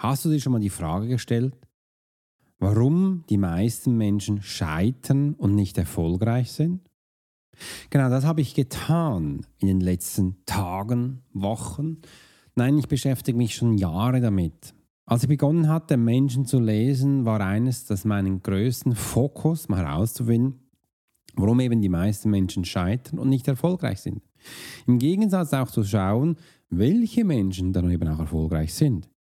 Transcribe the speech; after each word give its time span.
Hast 0.00 0.24
du 0.24 0.30
dir 0.30 0.40
schon 0.40 0.52
mal 0.54 0.60
die 0.60 0.70
Frage 0.70 1.08
gestellt, 1.08 1.54
warum 2.58 3.22
die 3.28 3.36
meisten 3.36 3.98
Menschen 3.98 4.40
scheitern 4.40 5.34
und 5.34 5.54
nicht 5.54 5.76
erfolgreich 5.76 6.52
sind? 6.52 6.80
Genau, 7.90 8.08
das 8.08 8.24
habe 8.24 8.40
ich 8.40 8.54
getan 8.54 9.44
in 9.58 9.68
den 9.68 9.82
letzten 9.82 10.42
Tagen, 10.46 11.20
Wochen. 11.34 11.98
Nein, 12.54 12.78
ich 12.78 12.88
beschäftige 12.88 13.36
mich 13.36 13.54
schon 13.54 13.76
Jahre 13.76 14.22
damit. 14.22 14.72
Als 15.04 15.24
ich 15.24 15.28
begonnen 15.28 15.68
hatte, 15.68 15.98
Menschen 15.98 16.46
zu 16.46 16.60
lesen, 16.60 17.26
war 17.26 17.42
eines, 17.42 17.84
das 17.84 18.06
meinen 18.06 18.42
größten 18.42 18.94
Fokus 18.94 19.68
mal 19.68 19.84
herauszufinden, 19.84 20.60
warum 21.34 21.60
eben 21.60 21.82
die 21.82 21.90
meisten 21.90 22.30
Menschen 22.30 22.64
scheitern 22.64 23.18
und 23.18 23.28
nicht 23.28 23.46
erfolgreich 23.48 24.00
sind. 24.00 24.22
Im 24.86 24.98
Gegensatz 24.98 25.52
auch 25.52 25.70
zu 25.70 25.84
schauen, 25.84 26.36
welche 26.70 27.26
Menschen 27.26 27.74
dann 27.74 27.90
eben 27.90 28.08
auch 28.08 28.20
erfolgreich 28.20 28.72
sind. 28.72 29.09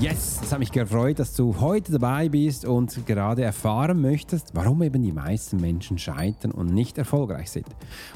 Yes, 0.00 0.40
es 0.42 0.50
hat 0.50 0.60
mich 0.60 0.72
gefreut, 0.72 1.18
dass 1.18 1.34
du 1.34 1.60
heute 1.60 1.92
dabei 1.92 2.30
bist 2.30 2.64
und 2.64 3.06
gerade 3.06 3.42
erfahren 3.42 4.00
möchtest, 4.00 4.54
warum 4.54 4.82
eben 4.82 5.02
die 5.02 5.12
meisten 5.12 5.58
Menschen 5.58 5.98
scheitern 5.98 6.52
und 6.52 6.72
nicht 6.72 6.96
erfolgreich 6.96 7.50
sind. 7.50 7.66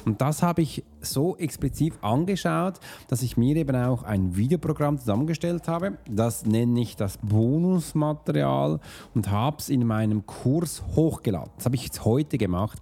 Und 0.07 0.23
das 0.23 0.43
habe 0.43 0.63
ich 0.63 0.83
so 1.03 1.37
explizit 1.37 1.93
angeschaut, 2.01 2.81
dass 3.09 3.21
ich 3.21 3.37
mir 3.37 3.55
eben 3.57 3.77
auch 3.77 4.03
ein 4.03 4.35
Videoprogramm 4.35 4.99
zusammengestellt 4.99 5.69
habe. 5.69 5.99
Das 6.09 6.47
nenne 6.47 6.81
ich 6.81 6.97
das 6.97 7.19
Bonusmaterial 7.19 8.81
und 9.15 9.31
habe 9.31 9.59
es 9.59 9.69
in 9.69 9.87
meinem 9.87 10.25
Kurs 10.25 10.83
hochgeladen. 10.97 11.53
Das 11.57 11.67
habe 11.67 11.77
ich 11.77 11.85
jetzt 11.85 12.07
heute 12.07 12.39
gemacht. 12.39 12.81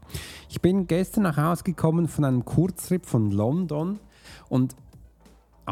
Ich 0.49 0.61
bin 0.61 0.87
gestern 0.87 1.25
nach 1.25 1.39
Hause 1.39 1.65
gekommen 1.65 2.07
von 2.07 2.25
einem 2.25 2.45
Kurztrip 2.45 3.05
von 3.05 3.33
London 3.33 3.99
und 4.49 4.77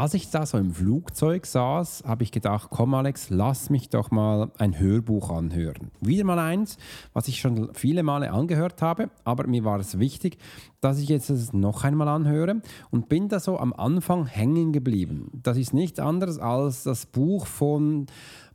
als 0.01 0.15
ich 0.15 0.31
da 0.31 0.47
so 0.47 0.57
im 0.57 0.73
Flugzeug 0.73 1.45
saß, 1.45 2.05
habe 2.07 2.23
ich 2.23 2.33
gedacht, 2.33 2.69
komm 2.71 2.95
Alex, 2.95 3.29
lass 3.29 3.69
mich 3.69 3.91
doch 3.91 4.11
mal 4.11 4.51
ein 4.57 4.79
Hörbuch 4.79 5.29
anhören. 5.29 5.91
Wieder 6.01 6.25
mal 6.25 6.39
eins, 6.39 6.79
was 7.13 7.29
ich 7.29 7.39
schon 7.39 7.69
viele 7.75 8.03
Male 8.03 8.33
angehört 8.33 8.81
habe, 8.81 9.11
aber 9.25 9.47
mir 9.47 9.63
war 9.63 9.79
es 9.79 9.99
wichtig, 9.99 10.39
dass 10.81 10.99
ich 10.99 11.11
jetzt 11.11 11.29
es 11.29 11.53
noch 11.53 11.85
einmal 11.85 12.09
anhöre 12.09 12.63
und 12.91 13.11
bin 13.11 13.29
da 13.29 13.41
so 13.41 13.59
am 13.59 13.75
Anfang 13.75 14.25
hängen 14.25 14.73
geblieben. 14.73 15.31
Das 15.35 15.59
ist 15.59 15.75
nichts 15.75 15.99
anderes 15.99 16.39
als 16.39 16.83
das 16.85 17.05
Buch 17.05 17.45
von 17.45 18.07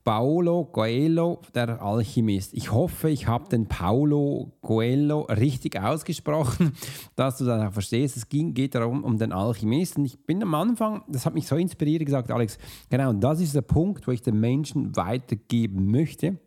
Paolo 0.05 0.66
Coelho, 0.66 1.41
der 1.55 1.81
Alchemist. 1.81 2.53
Ich 2.53 2.71
hoffe, 2.71 3.09
ich 3.09 3.27
habe 3.27 3.49
den 3.49 3.66
Paolo 3.66 4.51
Coelho 4.61 5.21
richtig 5.21 5.81
ausgesprochen, 5.81 6.73
dass 7.16 7.39
du 7.39 7.45
dann 7.45 7.67
auch 7.67 7.73
verstehst. 7.73 8.15
Es 8.15 8.29
ging, 8.29 8.53
geht 8.53 8.75
darum, 8.75 9.03
um 9.03 9.17
den 9.17 9.31
Alchemisten. 9.31 10.05
Ich 10.05 10.23
bin 10.23 10.44
am 10.44 10.53
Anfang, 10.53 11.03
das 11.07 11.25
hat 11.25 11.33
mich 11.33 11.47
so 11.47 11.55
inspiriert, 11.55 12.05
gesagt, 12.05 12.29
Alex, 12.29 12.59
genau, 12.91 13.13
das 13.13 13.41
ist 13.41 13.55
der 13.55 13.63
Punkt, 13.63 14.05
wo 14.05 14.11
ich 14.11 14.21
den 14.21 14.39
Menschen 14.39 14.95
weitergeben 14.95 15.89
möchte. 15.89 16.38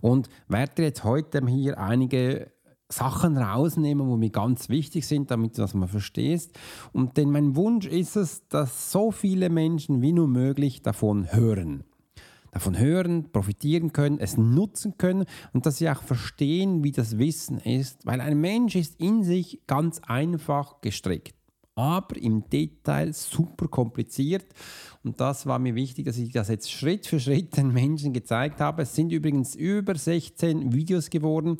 Und 0.00 0.30
werde 0.48 0.82
jetzt 0.84 1.04
heute 1.04 1.46
hier 1.46 1.78
einige 1.78 2.52
Sachen 2.88 3.36
rausnehmen, 3.36 4.08
wo 4.08 4.16
mir 4.16 4.30
ganz 4.30 4.70
wichtig 4.70 5.06
sind, 5.06 5.30
damit 5.30 5.58
du 5.58 5.60
das 5.60 5.74
mal 5.74 5.88
verstehst. 5.88 6.58
Und 6.94 7.18
denn 7.18 7.30
mein 7.30 7.54
Wunsch 7.54 7.84
ist 7.84 8.16
es, 8.16 8.48
dass 8.48 8.90
so 8.90 9.10
viele 9.10 9.50
Menschen 9.50 10.00
wie 10.00 10.14
nur 10.14 10.26
möglich 10.26 10.80
davon 10.80 11.30
hören 11.34 11.84
davon 12.50 12.78
hören, 12.78 13.30
profitieren 13.32 13.92
können, 13.92 14.18
es 14.18 14.36
nutzen 14.36 14.98
können 14.98 15.24
und 15.52 15.66
dass 15.66 15.78
sie 15.78 15.88
auch 15.90 16.02
verstehen, 16.02 16.84
wie 16.84 16.92
das 16.92 17.18
Wissen 17.18 17.58
ist, 17.58 18.04
weil 18.06 18.20
ein 18.20 18.40
Mensch 18.40 18.74
ist 18.76 19.00
in 19.00 19.22
sich 19.22 19.60
ganz 19.66 20.00
einfach 20.06 20.80
gestrickt 20.80 21.34
aber 21.80 22.16
im 22.18 22.48
Detail 22.50 23.12
super 23.12 23.68
kompliziert. 23.68 24.44
Und 25.02 25.18
das 25.18 25.46
war 25.46 25.58
mir 25.58 25.74
wichtig, 25.74 26.04
dass 26.04 26.18
ich 26.18 26.30
das 26.30 26.48
jetzt 26.48 26.70
Schritt 26.70 27.06
für 27.06 27.18
Schritt 27.18 27.56
den 27.56 27.72
Menschen 27.72 28.12
gezeigt 28.12 28.60
habe. 28.60 28.82
Es 28.82 28.94
sind 28.94 29.12
übrigens 29.12 29.54
über 29.54 29.94
16 29.94 30.74
Videos 30.74 31.08
geworden. 31.08 31.56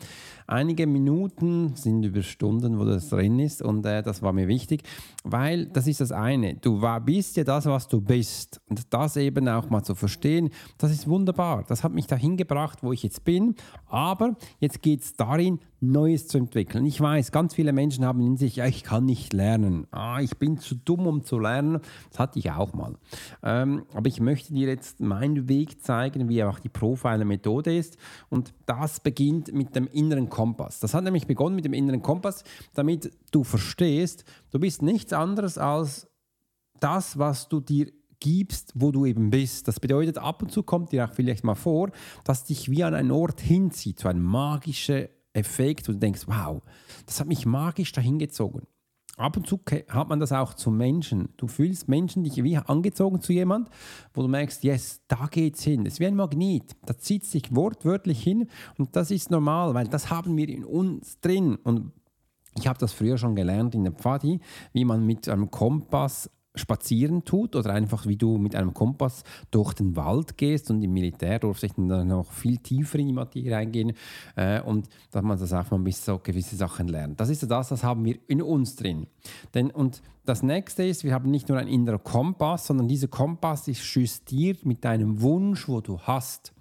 Einige 0.46 0.86
Minuten 0.86 1.74
sind 1.74 2.04
über 2.04 2.22
Stunden, 2.22 2.78
wo 2.78 2.84
das 2.84 3.08
drin 3.08 3.38
ist. 3.38 3.62
Und 3.62 3.86
äh, 3.86 4.02
das 4.02 4.20
war 4.20 4.34
mir 4.34 4.46
wichtig, 4.46 4.82
weil 5.24 5.66
das 5.66 5.86
ist 5.86 6.02
das 6.02 6.12
eine. 6.12 6.56
Du 6.56 6.82
war, 6.82 7.00
bist 7.00 7.38
ja 7.38 7.44
das, 7.44 7.64
was 7.64 7.88
du 7.88 8.02
bist. 8.02 8.60
Und 8.68 8.92
das 8.92 9.16
eben 9.16 9.48
auch 9.48 9.70
mal 9.70 9.82
zu 9.82 9.94
verstehen, 9.94 10.50
das 10.76 10.90
ist 10.90 11.08
wunderbar. 11.08 11.64
Das 11.66 11.82
hat 11.82 11.92
mich 11.92 12.06
dahin 12.06 12.36
gebracht, 12.36 12.82
wo 12.82 12.92
ich 12.92 13.02
jetzt 13.02 13.24
bin. 13.24 13.54
Aber 13.86 14.36
jetzt 14.58 14.82
geht 14.82 15.00
es 15.00 15.14
darin, 15.14 15.60
Neues 15.80 16.28
zu 16.28 16.36
entwickeln. 16.36 16.84
Ich 16.84 17.00
weiß, 17.00 17.32
ganz 17.32 17.54
viele 17.54 17.72
Menschen 17.72 18.04
haben 18.04 18.20
in 18.20 18.36
sich, 18.36 18.56
ja, 18.56 18.66
ich 18.66 18.84
kann 18.84 19.06
nicht 19.06 19.32
lernen. 19.32 19.86
Ah, 19.90 20.20
ich 20.20 20.36
bin 20.36 20.58
zu 20.58 20.74
dumm, 20.74 21.06
um 21.06 21.24
zu 21.24 21.38
lernen. 21.38 21.80
Das 22.10 22.18
hatte 22.18 22.38
ich 22.38 22.50
auch 22.50 22.74
mal. 22.74 22.96
Ähm, 23.42 23.84
aber 23.94 24.08
ich 24.08 24.20
möchte 24.20 24.52
dir 24.52 24.68
jetzt 24.68 25.00
meinen 25.00 25.48
Weg 25.48 25.82
zeigen, 25.82 26.28
wie 26.28 26.42
auch 26.44 26.58
die 26.58 26.68
Profiler-Methode 26.68 27.76
ist. 27.76 27.96
Und 28.28 28.52
das 28.66 29.00
beginnt 29.00 29.52
mit 29.52 29.74
dem 29.74 29.86
inneren 29.86 30.28
Kompass. 30.28 30.80
Das 30.80 30.94
hat 30.94 31.04
nämlich 31.04 31.26
begonnen 31.26 31.56
mit 31.56 31.64
dem 31.64 31.72
inneren 31.72 32.02
Kompass, 32.02 32.44
damit 32.74 33.10
du 33.30 33.44
verstehst, 33.44 34.24
du 34.50 34.58
bist 34.58 34.82
nichts 34.82 35.12
anderes 35.12 35.58
als 35.58 36.08
das, 36.80 37.19
was 37.19 37.48
du 37.48 37.60
dir 37.60 37.92
gibst, 38.20 38.72
wo 38.74 38.92
du 38.92 39.06
eben 39.06 39.30
bist. 39.30 39.66
Das 39.66 39.80
bedeutet, 39.80 40.19
ab 40.19 40.42
und 40.42 40.52
zu 40.52 40.62
kommt 40.62 40.92
dir 40.92 41.06
auch 41.06 41.12
vielleicht 41.12 41.42
mal 41.42 41.54
vor, 41.54 41.90
dass 42.24 42.44
dich 42.44 42.70
wie 42.70 42.84
an 42.84 42.94
einen 42.94 43.10
Ort 43.10 43.40
hinzieht, 43.40 43.98
so 43.98 44.08
ein 44.08 44.22
magischer 44.22 45.08
Effekt, 45.32 45.88
wo 45.88 45.92
du 45.92 45.98
denkst, 45.98 46.22
wow, 46.26 46.62
das 47.06 47.20
hat 47.20 47.28
mich 47.28 47.46
magisch 47.46 47.92
dahin 47.92 48.19
gezogen. 48.19 48.66
Ab 49.20 49.36
und 49.36 49.47
zu 49.47 49.60
hat 49.88 50.08
man 50.08 50.19
das 50.19 50.32
auch 50.32 50.54
zu 50.54 50.70
Menschen. 50.70 51.28
Du 51.36 51.47
fühlst 51.47 51.88
Menschen 51.88 52.25
dich 52.25 52.42
wie 52.42 52.56
angezogen 52.56 53.20
zu 53.20 53.34
jemand, 53.34 53.69
wo 54.14 54.22
du 54.22 54.28
merkst, 54.28 54.64
yes, 54.64 55.03
da 55.08 55.28
geht's 55.31 55.62
hin. 55.62 55.84
Es 55.84 55.94
ist 55.94 56.00
wie 56.00 56.06
ein 56.06 56.16
Magnet. 56.16 56.75
Da 56.86 56.97
zieht 56.97 57.25
es 57.25 57.32
sich 57.32 57.54
wortwörtlich 57.54 58.22
hin 58.22 58.48
und 58.78 58.97
das 58.97 59.10
ist 59.10 59.31
normal, 59.31 59.75
weil 59.75 59.88
das 59.88 60.08
haben 60.08 60.38
wir 60.38 60.48
in 60.48 60.64
uns 60.64 61.20
drin. 61.20 61.56
Und 61.56 61.92
ich 62.56 62.66
habe 62.66 62.78
das 62.78 62.94
früher 62.94 63.19
schon 63.19 63.36
gelernt 63.36 63.75
in 63.75 63.84
der 63.84 63.92
Pfadi, 63.92 64.41
wie 64.72 64.86
man 64.86 65.04
mit 65.04 65.28
einem 65.28 65.50
Kompass 65.50 66.31
spazieren 66.55 67.25
tut 67.25 67.55
oder 67.55 67.72
einfach 67.72 68.06
wie 68.06 68.16
du 68.16 68.37
mit 68.37 68.56
einem 68.56 68.75
Kompass 68.75 69.22
durch 69.50 69.72
den 69.72 69.94
Wald 69.97 70.37
gehst 70.37 70.71
und 70.71 70.83
im 70.83 70.93
Militär 70.93 71.38
durfte 71.38 71.66
ich 71.66 71.72
dann 71.72 72.09
noch 72.09 72.31
viel 72.33 72.59
tiefer 72.59 72.99
in 72.99 73.06
die 73.09 73.12
Materie 73.12 73.55
reingehen 73.55 73.93
äh, 74.37 74.61
und 74.61 74.88
dass 75.12 75.22
man 75.22 75.38
das 75.38 75.53
auch 75.53 75.70
mal 75.70 75.79
bis 75.81 76.05
so 76.05 76.19
gewisse 76.19 76.56
Sachen 76.56 76.88
lernt. 76.88 77.20
Das 77.20 77.29
ist 77.29 77.49
das, 77.49 77.69
das 77.69 77.85
haben 77.85 78.05
wir 78.05 78.19
in 78.26 78.43
uns 78.43 78.76
drin. 78.76 79.06
Denn, 79.55 79.70
und 79.70 80.02
das 80.25 80.43
nächste 80.43 80.85
ist, 80.85 81.05
wir 81.05 81.14
haben 81.14 81.31
nicht 81.31 81.49
nur 81.49 81.58
einen 81.58 81.70
inneren 81.70 82.02
Kompass, 82.02 82.67
sondern 82.67 82.88
dieser 82.88 83.08
Kompass 83.08 83.69
ist 83.69 83.82
justiert 83.94 84.67
mit 84.67 84.85
deinem 84.85 85.20
Wunsch, 85.20 85.69
wo 85.69 85.81
du 85.81 86.00
hast. 86.00 86.53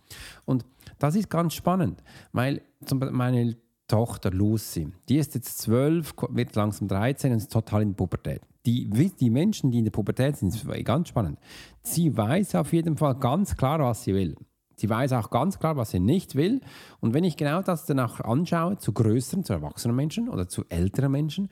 Und 0.46 0.66
das 1.00 1.16
ist 1.16 1.30
ganz 1.30 1.54
spannend, 1.54 2.04
weil 2.32 2.62
zum 2.86 3.00
Beispiel 3.00 3.18
meine 3.18 3.58
Tochter 3.88 4.30
Lucy, 4.30 4.92
die 5.08 5.18
ist 5.18 5.34
jetzt 5.34 5.58
zwölf, 5.58 6.14
wird 6.30 6.56
langsam 6.56 6.88
13 6.88 7.32
und 7.32 7.38
ist 7.40 7.52
total 7.52 7.82
in 7.82 7.96
Pubertät 7.96 8.42
die, 8.70 9.12
die 9.20 9.30
Menschen, 9.30 9.72
die 9.72 9.80
in 9.80 9.86
der 9.86 9.92
Pubertät 9.92 10.38
sind, 10.38 10.54
ist 10.54 10.66
ganz 10.86 11.10
spannend. 11.10 11.40
Sie 11.82 12.16
weiß 12.16 12.56
auf 12.56 12.74
jeden 12.74 12.98
Fall 12.98 13.16
ganz 13.16 13.56
klar, 13.56 13.80
was 13.80 14.04
sie 14.04 14.14
will. 14.14 14.36
Sie 14.76 14.90
weiß 14.90 15.12
auch 15.14 15.30
ganz 15.30 15.60
klar, 15.60 15.76
was 15.76 15.92
sie 15.92 16.00
nicht 16.00 16.36
will. 16.36 16.62
Und 17.02 17.14
wenn 17.14 17.26
ich 17.26 17.36
genau 17.36 17.62
das 17.62 17.86
danach 17.86 18.22
anschaue, 18.22 18.78
zu 18.78 18.94
größeren, 18.94 19.44
zu 19.44 19.54
erwachsenen 19.54 19.96
Menschen 19.96 20.30
oder 20.30 20.48
zu 20.48 20.64
älteren 20.70 21.12
Menschen, 21.12 21.50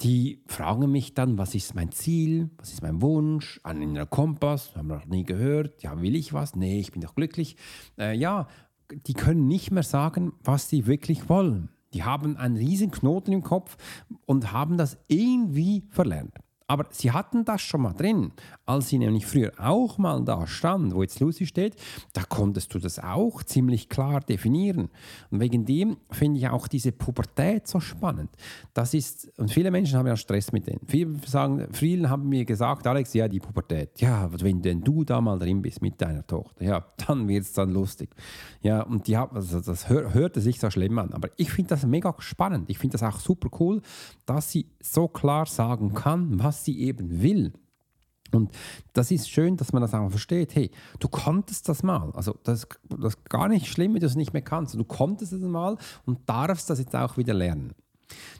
die 0.00 0.42
fragen 0.46 0.90
mich 0.90 1.14
dann, 1.14 1.38
was 1.38 1.54
ist 1.54 1.76
mein 1.76 1.92
Ziel, 1.92 2.50
was 2.58 2.72
ist 2.72 2.82
mein 2.82 3.00
Wunsch, 3.00 3.60
ein 3.62 3.80
innerer 3.80 4.06
Kompass, 4.06 4.74
haben 4.74 4.88
wir 4.88 4.96
noch 4.96 5.06
nie 5.06 5.22
gehört, 5.22 5.84
ja, 5.84 6.00
will 6.00 6.16
ich 6.16 6.32
was? 6.32 6.56
Nee, 6.56 6.80
ich 6.80 6.90
bin 6.90 7.00
doch 7.00 7.14
glücklich. 7.14 7.56
Äh, 7.96 8.16
ja, 8.16 8.48
die 8.90 9.14
können 9.14 9.46
nicht 9.46 9.70
mehr 9.70 9.84
sagen, 9.84 10.32
was 10.42 10.68
sie 10.68 10.88
wirklich 10.88 11.28
wollen. 11.28 11.68
Die 11.92 12.02
haben 12.02 12.36
einen 12.36 12.56
riesen 12.56 12.90
Knoten 12.90 13.32
im 13.32 13.42
Kopf 13.42 13.76
und 14.26 14.50
haben 14.52 14.76
das 14.76 14.98
irgendwie 15.06 15.86
verlernt. 15.90 16.34
Aber 16.66 16.86
sie 16.90 17.12
hatten 17.12 17.44
das 17.44 17.60
schon 17.60 17.82
mal 17.82 17.92
drin. 17.92 18.32
Als 18.64 18.88
sie 18.88 18.98
nämlich 18.98 19.26
früher 19.26 19.52
auch 19.58 19.98
mal 19.98 20.24
da 20.24 20.46
stand, 20.46 20.94
wo 20.94 21.02
jetzt 21.02 21.20
Lucy 21.20 21.44
steht, 21.44 21.76
da 22.14 22.22
konntest 22.22 22.72
du 22.72 22.78
das 22.78 22.98
auch 22.98 23.42
ziemlich 23.42 23.90
klar 23.90 24.20
definieren. 24.20 24.88
Und 25.30 25.40
wegen 25.40 25.66
dem 25.66 25.98
finde 26.10 26.38
ich 26.38 26.48
auch 26.48 26.66
diese 26.66 26.92
Pubertät 26.92 27.68
so 27.68 27.80
spannend. 27.80 28.30
Das 28.72 28.94
ist, 28.94 29.30
und 29.38 29.50
viele 29.50 29.70
Menschen 29.70 29.98
haben 29.98 30.06
ja 30.06 30.16
Stress 30.16 30.52
mit 30.52 30.66
denen. 30.66 30.80
Viele 30.86 31.18
sagen, 31.26 31.68
viele 31.72 32.08
haben 32.08 32.28
mir 32.28 32.46
gesagt, 32.46 32.86
Alex, 32.86 33.12
ja, 33.12 33.28
die 33.28 33.40
Pubertät. 33.40 34.00
Ja, 34.00 34.30
wenn 34.32 34.62
denn 34.62 34.80
du 34.80 35.04
da 35.04 35.20
mal 35.20 35.38
drin 35.38 35.60
bist 35.60 35.82
mit 35.82 36.00
deiner 36.00 36.26
Tochter, 36.26 36.64
ja, 36.64 36.84
dann 37.06 37.28
wird 37.28 37.44
es 37.44 37.52
dann 37.52 37.70
lustig. 37.72 38.08
Ja, 38.62 38.82
und 38.82 39.06
die 39.06 39.16
also 39.16 39.60
das 39.60 39.88
hör, 39.88 40.14
hörte 40.14 40.40
sich 40.40 40.58
so 40.58 40.70
schlimm 40.70 40.98
an. 40.98 41.12
Aber 41.12 41.28
ich 41.36 41.52
finde 41.52 41.70
das 41.70 41.84
mega 41.84 42.14
spannend. 42.18 42.70
Ich 42.70 42.78
finde 42.78 42.98
das 42.98 43.02
auch 43.02 43.20
super 43.20 43.48
cool, 43.60 43.82
dass 44.24 44.50
sie 44.50 44.66
so 44.84 45.08
klar 45.08 45.46
sagen 45.46 45.94
kann, 45.94 46.42
was 46.42 46.64
sie 46.64 46.80
eben 46.80 47.22
will. 47.22 47.52
Und 48.32 48.50
das 48.92 49.10
ist 49.10 49.30
schön, 49.30 49.56
dass 49.56 49.72
man 49.72 49.82
das 49.82 49.94
auch 49.94 50.10
versteht. 50.10 50.54
Hey, 50.54 50.70
du 50.98 51.08
konntest 51.08 51.68
das 51.68 51.82
mal. 51.82 52.10
Also 52.12 52.36
das, 52.42 52.66
das 52.88 53.14
ist 53.14 53.30
gar 53.30 53.48
nicht 53.48 53.66
schlimm, 53.66 53.94
wenn 53.94 54.00
du 54.00 54.06
es 54.06 54.16
nicht 54.16 54.32
mehr 54.32 54.42
kannst. 54.42 54.74
Du 54.74 54.84
konntest 54.84 55.32
es 55.32 55.40
mal 55.40 55.76
und 56.04 56.28
darfst 56.28 56.68
das 56.68 56.80
jetzt 56.80 56.96
auch 56.96 57.16
wieder 57.16 57.34
lernen. 57.34 57.74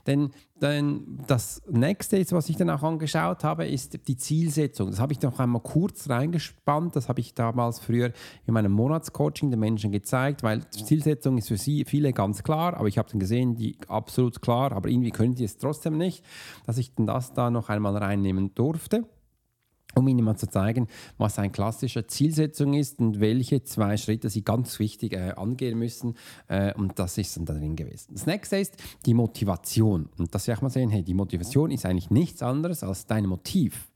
Denn, 0.07 0.31
denn 0.61 1.19
das 1.27 1.63
nächste, 1.69 2.25
was 2.33 2.49
ich 2.49 2.57
dann 2.57 2.71
auch 2.71 2.83
angeschaut 2.83 3.45
habe, 3.45 3.67
ist 3.67 4.07
die 4.07 4.17
Zielsetzung. 4.17 4.91
Das 4.91 5.01
habe 5.01 5.13
ich 5.13 5.23
noch 5.23 5.39
einmal 5.39 5.63
kurz 5.63 6.09
reingespannt. 6.09 6.97
Das 6.97 7.09
habe 7.09 7.21
ich 7.21 7.35
damals 7.35 7.79
früher 7.79 8.13
in 8.47 8.55
meinem 8.55 8.73
Monatscoaching 8.73 9.51
den 9.51 9.61
Menschen 9.61 9.93
gezeigt, 9.93 10.43
weil 10.43 10.61
die 10.77 10.85
Zielsetzung 10.85 11.39
ist 11.39 11.49
für 11.49 11.57
sie 11.57 11.85
viele 11.85 12.13
ganz 12.13 12.43
klar, 12.43 12.75
aber 12.75 12.89
ich 12.89 12.99
habe 12.99 13.09
dann 13.11 13.21
gesehen, 13.21 13.57
die 13.57 13.77
absolut 13.89 14.43
klar, 14.43 14.73
aber 14.73 14.89
irgendwie 14.89 15.11
können 15.11 15.35
die 15.35 15.45
es 15.45 15.59
trotzdem 15.59 15.97
nicht, 15.97 16.25
dass 16.67 16.79
ich 16.79 16.95
dann 16.95 17.07
das 17.07 17.33
da 17.33 17.51
noch 17.51 17.69
einmal 17.69 17.97
reinnehmen 17.97 18.55
durfte 18.55 19.05
um 19.95 20.09
Ihnen 20.09 20.25
mal 20.25 20.37
zu 20.37 20.49
zeigen, 20.49 20.89
was 21.19 21.39
eine 21.39 21.51
klassische 21.51 22.07
Zielsetzung 22.07 22.75
ist 22.75 23.01
und 23.01 23.21
welche 23.21 23.63
zwei 23.63 23.97
Schritte 23.97 24.31
Sie 24.31 24.43
ganz 24.43 24.79
wichtig 24.79 25.15
äh, 25.15 25.33
angehen 25.37 25.79
müssen. 25.79 26.15
Äh, 26.49 26.75
und 26.75 26.99
das 26.99 27.19
ist 27.19 27.37
dann 27.37 27.47
drin 27.47 27.77
gewesen. 27.77 28.13
Das 28.13 28.27
nächste 28.27 28.57
ist 28.57 28.77
die 29.07 29.15
Motivation. 29.15 30.09
Und 30.19 30.35
dass 30.35 30.45
Sie 30.45 30.53
auch 30.53 30.63
mal 30.63 30.71
sehen, 30.71 30.91
hey, 30.91 31.03
die 31.03 31.15
Motivation 31.15 31.71
ist 31.71 31.87
eigentlich 31.87 32.11
nichts 32.11 32.43
anderes 32.43 32.83
als 32.83 33.07
dein 33.07 33.27
Motiv. 33.27 33.91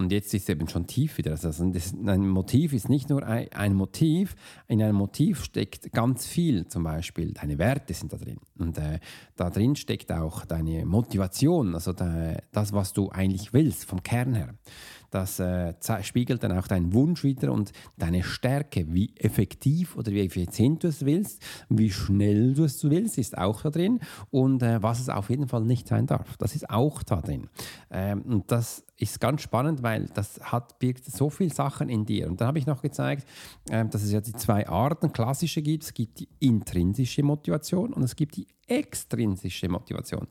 Und 0.00 0.12
jetzt 0.12 0.32
ist 0.32 0.44
es 0.44 0.48
eben 0.48 0.66
schon 0.66 0.86
tief 0.86 1.18
wieder. 1.18 1.32
Also 1.32 1.62
ein 1.62 2.26
Motiv 2.26 2.72
ist 2.72 2.88
nicht 2.88 3.10
nur 3.10 3.22
ein, 3.22 3.52
ein, 3.52 3.74
Motiv, 3.74 4.34
in 4.66 4.82
einem 4.82 4.96
Motiv 4.96 5.44
steckt 5.44 5.92
ganz 5.92 6.26
viel, 6.26 6.66
zum 6.68 6.84
Beispiel 6.84 7.32
deine 7.34 7.58
Werte 7.58 7.92
sind 7.92 8.10
da 8.10 8.16
drin. 8.16 8.38
Und 8.58 8.78
äh, 8.78 8.98
da 9.36 9.50
drin 9.50 9.76
steckt 9.76 10.10
auch 10.10 10.46
deine 10.46 10.86
Motivation, 10.86 11.74
also 11.74 11.92
de, 11.92 12.38
das, 12.50 12.72
was 12.72 12.94
du 12.94 13.10
eigentlich 13.10 13.52
willst, 13.52 13.84
vom 13.84 14.02
Kern 14.02 14.32
her. 14.32 14.54
Das 15.10 15.40
äh, 15.40 15.74
spiegelt 16.02 16.42
dann 16.42 16.56
auch 16.56 16.68
deinen 16.68 16.92
Wunsch 16.92 17.24
wieder 17.24 17.52
und 17.52 17.72
deine 17.98 18.22
Stärke, 18.22 18.86
wie 18.92 19.14
effektiv 19.16 19.96
oder 19.96 20.12
wie 20.12 20.20
effizient 20.24 20.84
du 20.84 20.88
es 20.88 21.04
willst, 21.04 21.42
wie 21.68 21.90
schnell 21.90 22.54
du 22.54 22.64
es 22.64 22.88
willst, 22.88 23.18
ist 23.18 23.36
auch 23.36 23.62
da 23.62 23.70
drin 23.70 24.00
und 24.30 24.62
äh, 24.62 24.82
was 24.82 25.00
es 25.00 25.08
auf 25.08 25.30
jeden 25.30 25.48
Fall 25.48 25.62
nicht 25.62 25.88
sein 25.88 26.06
darf. 26.06 26.36
Das 26.36 26.54
ist 26.54 26.70
auch 26.70 27.02
da 27.02 27.20
drin. 27.20 27.48
Ähm, 27.90 28.22
und 28.22 28.52
das 28.52 28.84
ist 28.96 29.20
ganz 29.20 29.42
spannend, 29.42 29.82
weil 29.82 30.06
das 30.14 30.40
hat, 30.40 30.78
birgt 30.78 31.04
so 31.04 31.30
viele 31.30 31.52
Sachen 31.52 31.88
in 31.88 32.04
dir. 32.04 32.28
Und 32.28 32.40
dann 32.40 32.48
habe 32.48 32.58
ich 32.58 32.66
noch 32.66 32.82
gezeigt, 32.82 33.26
äh, 33.70 33.84
dass 33.86 34.02
es 34.02 34.12
ja 34.12 34.20
die 34.20 34.32
zwei 34.32 34.68
Arten 34.68 35.12
klassische 35.12 35.62
gibt. 35.62 35.84
Es 35.84 35.94
gibt 35.94 36.20
die 36.20 36.28
intrinsische 36.38 37.22
Motivation 37.22 37.92
und 37.92 38.02
es 38.02 38.14
gibt 38.14 38.36
die 38.36 38.46
extrinsische 38.70 39.68
Motivation. 39.68 40.26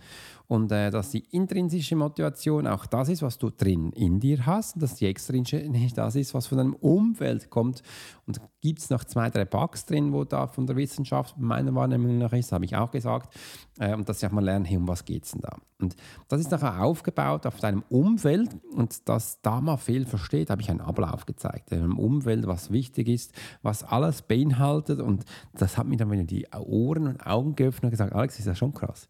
Und 0.47 0.71
äh, 0.71 0.89
dass 0.89 1.12
die 1.12 1.25
intrinsische 1.31 1.95
Motivation 1.95 2.65
auch 2.65 2.86
das 2.88 3.09
ist, 3.09 3.21
was 3.21 3.38
du 3.38 3.51
drin 3.51 3.91
in 3.91 4.19
dir 4.19 4.45
hast, 4.45 4.81
dass 4.81 4.95
die 4.95 5.06
extrinsische 5.06 5.69
nicht 5.69 5.97
das 5.97 6.15
ist, 6.15 6.33
was 6.33 6.47
von 6.47 6.57
deinem 6.57 6.74
Umfeld 6.74 7.50
kommt. 7.50 7.83
Und 8.25 8.41
gibt 8.62 8.80
es 8.80 8.90
noch 8.90 9.04
zwei, 9.04 9.30
drei 9.30 9.46
Bugs 9.46 9.86
drin, 9.86 10.12
wo 10.12 10.24
da 10.24 10.48
von 10.48 10.68
der 10.68 10.76
Wissenschaft 10.76 11.38
meiner 11.38 11.74
Wahrnehmung 11.76 12.18
nach 12.18 12.34
ist, 12.34 12.52
habe 12.52 12.66
ich 12.66 12.76
auch 12.76 12.92
gesagt. 12.92 13.34
Äh, 13.80 13.94
und 13.96 14.08
dass 14.10 14.22
ich 14.22 14.28
auch 14.28 14.34
mal 14.34 14.44
lernen, 14.44 14.66
hey, 14.66 14.78
um 14.78 14.88
was 14.88 15.06
geht 15.06 15.26
es 15.26 15.32
denn 15.32 15.42
da? 15.42 15.58
Und 15.80 15.96
das 16.28 16.42
ist 16.42 16.52
nachher 16.52 16.84
aufgebaut 16.84 17.46
auf 17.46 17.60
deinem 17.60 17.84
Umfeld 17.90 18.50
und 18.74 19.08
dass 19.08 19.42
da 19.42 19.62
mal 19.62 19.78
viel 19.78 20.06
versteht, 20.06 20.50
habe 20.50 20.62
ich 20.62 20.70
einen 20.70 20.82
Ablauf 20.82 21.26
gezeigt. 21.26 21.72
Einem 21.72 21.98
Umfeld, 21.98 22.48
was 22.48 22.72
wichtig 22.72 23.08
ist, 23.08 23.34
was 23.62 23.84
alles 23.84 24.22
beinhaltet 24.22 25.00
und 25.00 25.24
das 25.54 25.78
hat 25.78 25.88
mir 25.88 25.98
dann 25.98 26.12
wieder 26.12 26.24
die 26.24 26.48
Ohren 26.54 27.08
und 27.08 27.26
Augen 27.26 27.56
geöffnet 27.56 27.86
und 27.86 27.92
gesagt, 27.92 28.14
Alex, 28.14 28.40
ist 28.40 28.46
ja 28.46 28.56
schon 28.56 28.74
krass. 28.74 29.08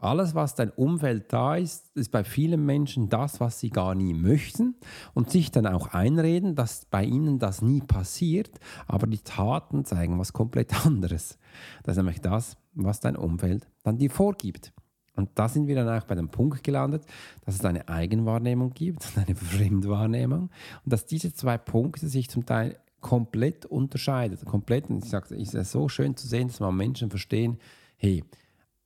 Alles, 0.00 0.34
was 0.34 0.54
dein 0.54 0.70
Umfeld 0.70 1.32
da 1.32 1.56
ist, 1.56 1.94
ist 1.96 2.10
bei 2.10 2.24
vielen 2.24 2.64
Menschen 2.64 3.08
das, 3.08 3.38
was 3.38 3.60
sie 3.60 3.70
gar 3.70 3.94
nie 3.94 4.14
möchten 4.14 4.74
und 5.14 5.30
sich 5.30 5.50
dann 5.50 5.66
auch 5.66 5.88
einreden, 5.88 6.54
dass 6.54 6.86
bei 6.86 7.04
ihnen 7.04 7.38
das 7.38 7.60
nie 7.60 7.80
passiert, 7.80 8.58
aber 8.86 9.06
die 9.06 9.18
Taten 9.18 9.84
zeigen 9.84 10.18
was 10.18 10.32
komplett 10.32 10.86
anderes. 10.86 11.38
Das 11.82 11.96
ist 11.96 12.02
nämlich 12.02 12.20
das, 12.20 12.56
was 12.74 13.00
dein 13.00 13.16
Umfeld 13.16 13.68
dann 13.82 13.98
dir 13.98 14.10
vorgibt. 14.10 14.72
Und 15.16 15.30
da 15.34 15.48
sind 15.48 15.66
wir 15.66 15.74
dann 15.74 15.88
auch 15.88 16.06
bei 16.06 16.14
dem 16.14 16.30
Punkt 16.30 16.64
gelandet, 16.64 17.04
dass 17.44 17.56
es 17.56 17.64
eine 17.64 17.88
Eigenwahrnehmung 17.88 18.70
gibt 18.70 19.06
und 19.06 19.26
eine 19.26 19.36
Fremdwahrnehmung 19.36 20.50
und 20.84 20.92
dass 20.92 21.04
diese 21.04 21.34
zwei 21.34 21.58
Punkte 21.58 22.08
sich 22.08 22.30
zum 22.30 22.46
Teil 22.46 22.78
komplett 23.00 23.66
unterscheiden. 23.66 24.38
Komplett, 24.44 24.88
und 24.88 25.04
ich 25.04 25.10
sage, 25.10 25.34
es 25.34 25.54
ist 25.54 25.72
so 25.72 25.88
schön 25.88 26.16
zu 26.16 26.26
sehen, 26.26 26.48
dass 26.48 26.60
man 26.60 26.76
Menschen 26.76 27.10
verstehen, 27.10 27.58
hey, 27.96 28.24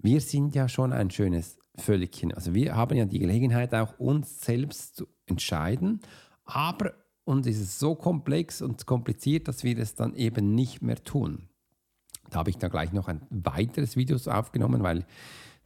wir 0.04 0.20
sind 0.20 0.54
ja 0.54 0.68
schon 0.68 0.92
ein 0.92 1.10
schönes 1.10 1.58
Völkchen. 1.76 2.32
Also 2.32 2.54
wir 2.54 2.76
haben 2.76 2.96
ja 2.96 3.06
die 3.06 3.18
Gelegenheit, 3.18 3.74
auch 3.74 3.98
uns 3.98 4.42
selbst 4.42 4.96
zu 4.96 5.06
entscheiden, 5.24 6.00
aber 6.44 6.92
uns 7.24 7.46
ist 7.46 7.58
es 7.58 7.78
so 7.78 7.94
komplex 7.94 8.60
und 8.60 8.84
kompliziert, 8.84 9.48
dass 9.48 9.64
wir 9.64 9.78
es 9.78 9.94
dann 9.94 10.14
eben 10.14 10.54
nicht 10.54 10.82
mehr 10.82 11.02
tun. 11.02 11.48
Da 12.28 12.40
habe 12.40 12.50
ich 12.50 12.58
dann 12.58 12.70
gleich 12.70 12.92
noch 12.92 13.08
ein 13.08 13.22
weiteres 13.30 13.96
Video 13.96 14.18
aufgenommen, 14.30 14.82
weil 14.82 15.06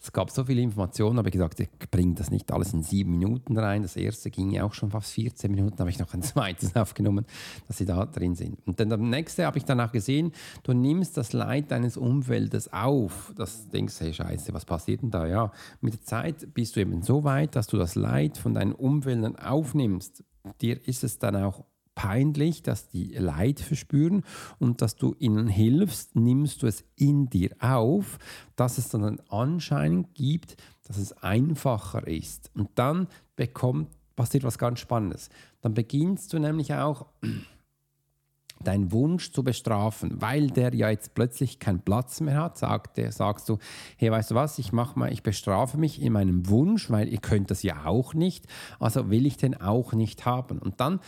es 0.01 0.13
gab 0.13 0.31
so 0.31 0.45
viele 0.45 0.63
Informationen, 0.63 1.19
habe 1.19 1.29
ich 1.29 1.33
gesagt, 1.33 1.59
ich 1.59 1.69
bringe 1.91 2.15
das 2.15 2.31
nicht 2.31 2.53
alles 2.53 2.73
in 2.73 2.83
sieben 2.83 3.11
Minuten 3.11 3.59
rein. 3.59 3.83
Das 3.83 3.97
erste 3.97 4.31
ging 4.31 4.53
ja 4.53 4.65
auch 4.65 4.73
schon 4.73 4.91
fast 4.91 5.13
14 5.13 5.51
Minuten, 5.51 5.79
habe 5.79 5.91
ich 5.91 5.99
noch 5.99 6.15
ein 6.15 6.23
zweites 6.23 6.77
aufgenommen, 6.77 7.27
dass 7.67 7.79
sie 7.79 7.85
da 7.85 8.07
drin 8.07 8.35
sind. 8.35 8.59
Und 8.67 8.79
dann 8.79 8.91
das 8.91 9.01
nächste 9.01 9.45
habe 9.45 9.59
ich 9.59 9.65
dann 9.65 9.81
auch 9.81 9.91
gesehen, 9.91 10.33
du 10.63 10.73
nimmst 10.73 11.17
das 11.17 11.33
Leid 11.33 11.71
deines 11.73 11.97
Umfeldes 11.97 12.73
auf. 12.73 13.33
Das 13.37 13.69
denkst 13.71 13.99
du, 13.99 14.05
hey 14.05 14.15
Scheiße, 14.15 14.55
was 14.55 14.65
passiert 14.65 15.03
denn 15.03 15.11
da? 15.11 15.27
Ja, 15.27 15.53
mit 15.81 15.95
der 15.95 16.03
Zeit 16.05 16.55
bist 16.55 16.77
du 16.77 16.81
eben 16.81 17.03
so 17.03 17.25
weit, 17.25 17.57
dass 17.57 17.67
du 17.67 17.77
das 17.77 17.97
Leid 17.97 18.39
von 18.39 18.55
deinen 18.55 18.73
Umfeldern 18.73 19.37
aufnimmst. 19.37 20.23
Dir 20.61 20.87
ist 20.87 21.03
es 21.03 21.19
dann 21.19 21.37
auch 21.37 21.65
peinlich, 21.99 22.63
dass 22.63 22.87
die 22.87 23.13
Leid 23.15 23.59
verspüren 23.59 24.23
und 24.61 24.83
dass 24.83 24.95
du 24.95 25.17
ihnen 25.19 25.49
hilfst, 25.49 26.15
nimmst 26.15 26.63
du 26.63 26.69
es 26.69 26.85
in 26.95 27.29
dir 27.29 27.51
auf, 27.59 28.21
dass 28.55 28.79
es 28.79 28.89
dann 28.89 29.03
einen 29.03 29.21
Anschein 29.29 30.07
gibt, 30.15 30.57
dass 30.87 30.97
es 30.97 31.13
einfacher 31.25 32.07
ist. 32.07 32.53
Und 32.55 32.71
dann 32.77 33.09
bekommt, 33.35 33.89
passiert 34.15 34.45
was 34.45 34.59
ganz 34.59 34.79
Spannendes. 34.79 35.29
Dann 35.61 35.75
beginnst 35.75 36.33
du 36.33 36.39
nämlich 36.39 36.73
auch 36.73 37.07
deinen 38.65 38.93
Wunsch 38.93 39.33
zu 39.33 39.43
bestrafen, 39.43 40.21
weil 40.21 40.49
der 40.49 40.75
ja 40.75 40.91
jetzt 40.91 41.15
plötzlich 41.15 41.59
keinen 41.59 41.81
Platz 41.81 42.21
mehr 42.21 42.43
hat, 42.43 42.59
sagt 42.59 42.97
der, 42.97 43.13
sagst 43.13 43.49
du, 43.49 43.59
hey, 43.97 44.11
weißt 44.11 44.33
du 44.33 44.35
was, 44.35 44.59
ich 44.59 44.73
mach 44.73 44.97
mal, 44.97 45.13
ich 45.13 45.23
bestrafe 45.23 45.79
mich 45.79 46.03
in 46.03 46.13
meinem 46.13 46.49
Wunsch, 46.49 46.91
weil 46.91 47.09
ihr 47.09 47.19
könnt 47.19 47.51
das 47.51 47.63
ja 47.63 47.85
auch 47.85 48.15
nicht, 48.15 48.47
also 48.79 49.11
will 49.11 49.27
ich 49.27 49.37
den 49.37 49.61
auch 49.61 49.93
nicht 49.93 50.27
haben. 50.27 50.59
Und 50.59 50.81
dann 50.81 51.01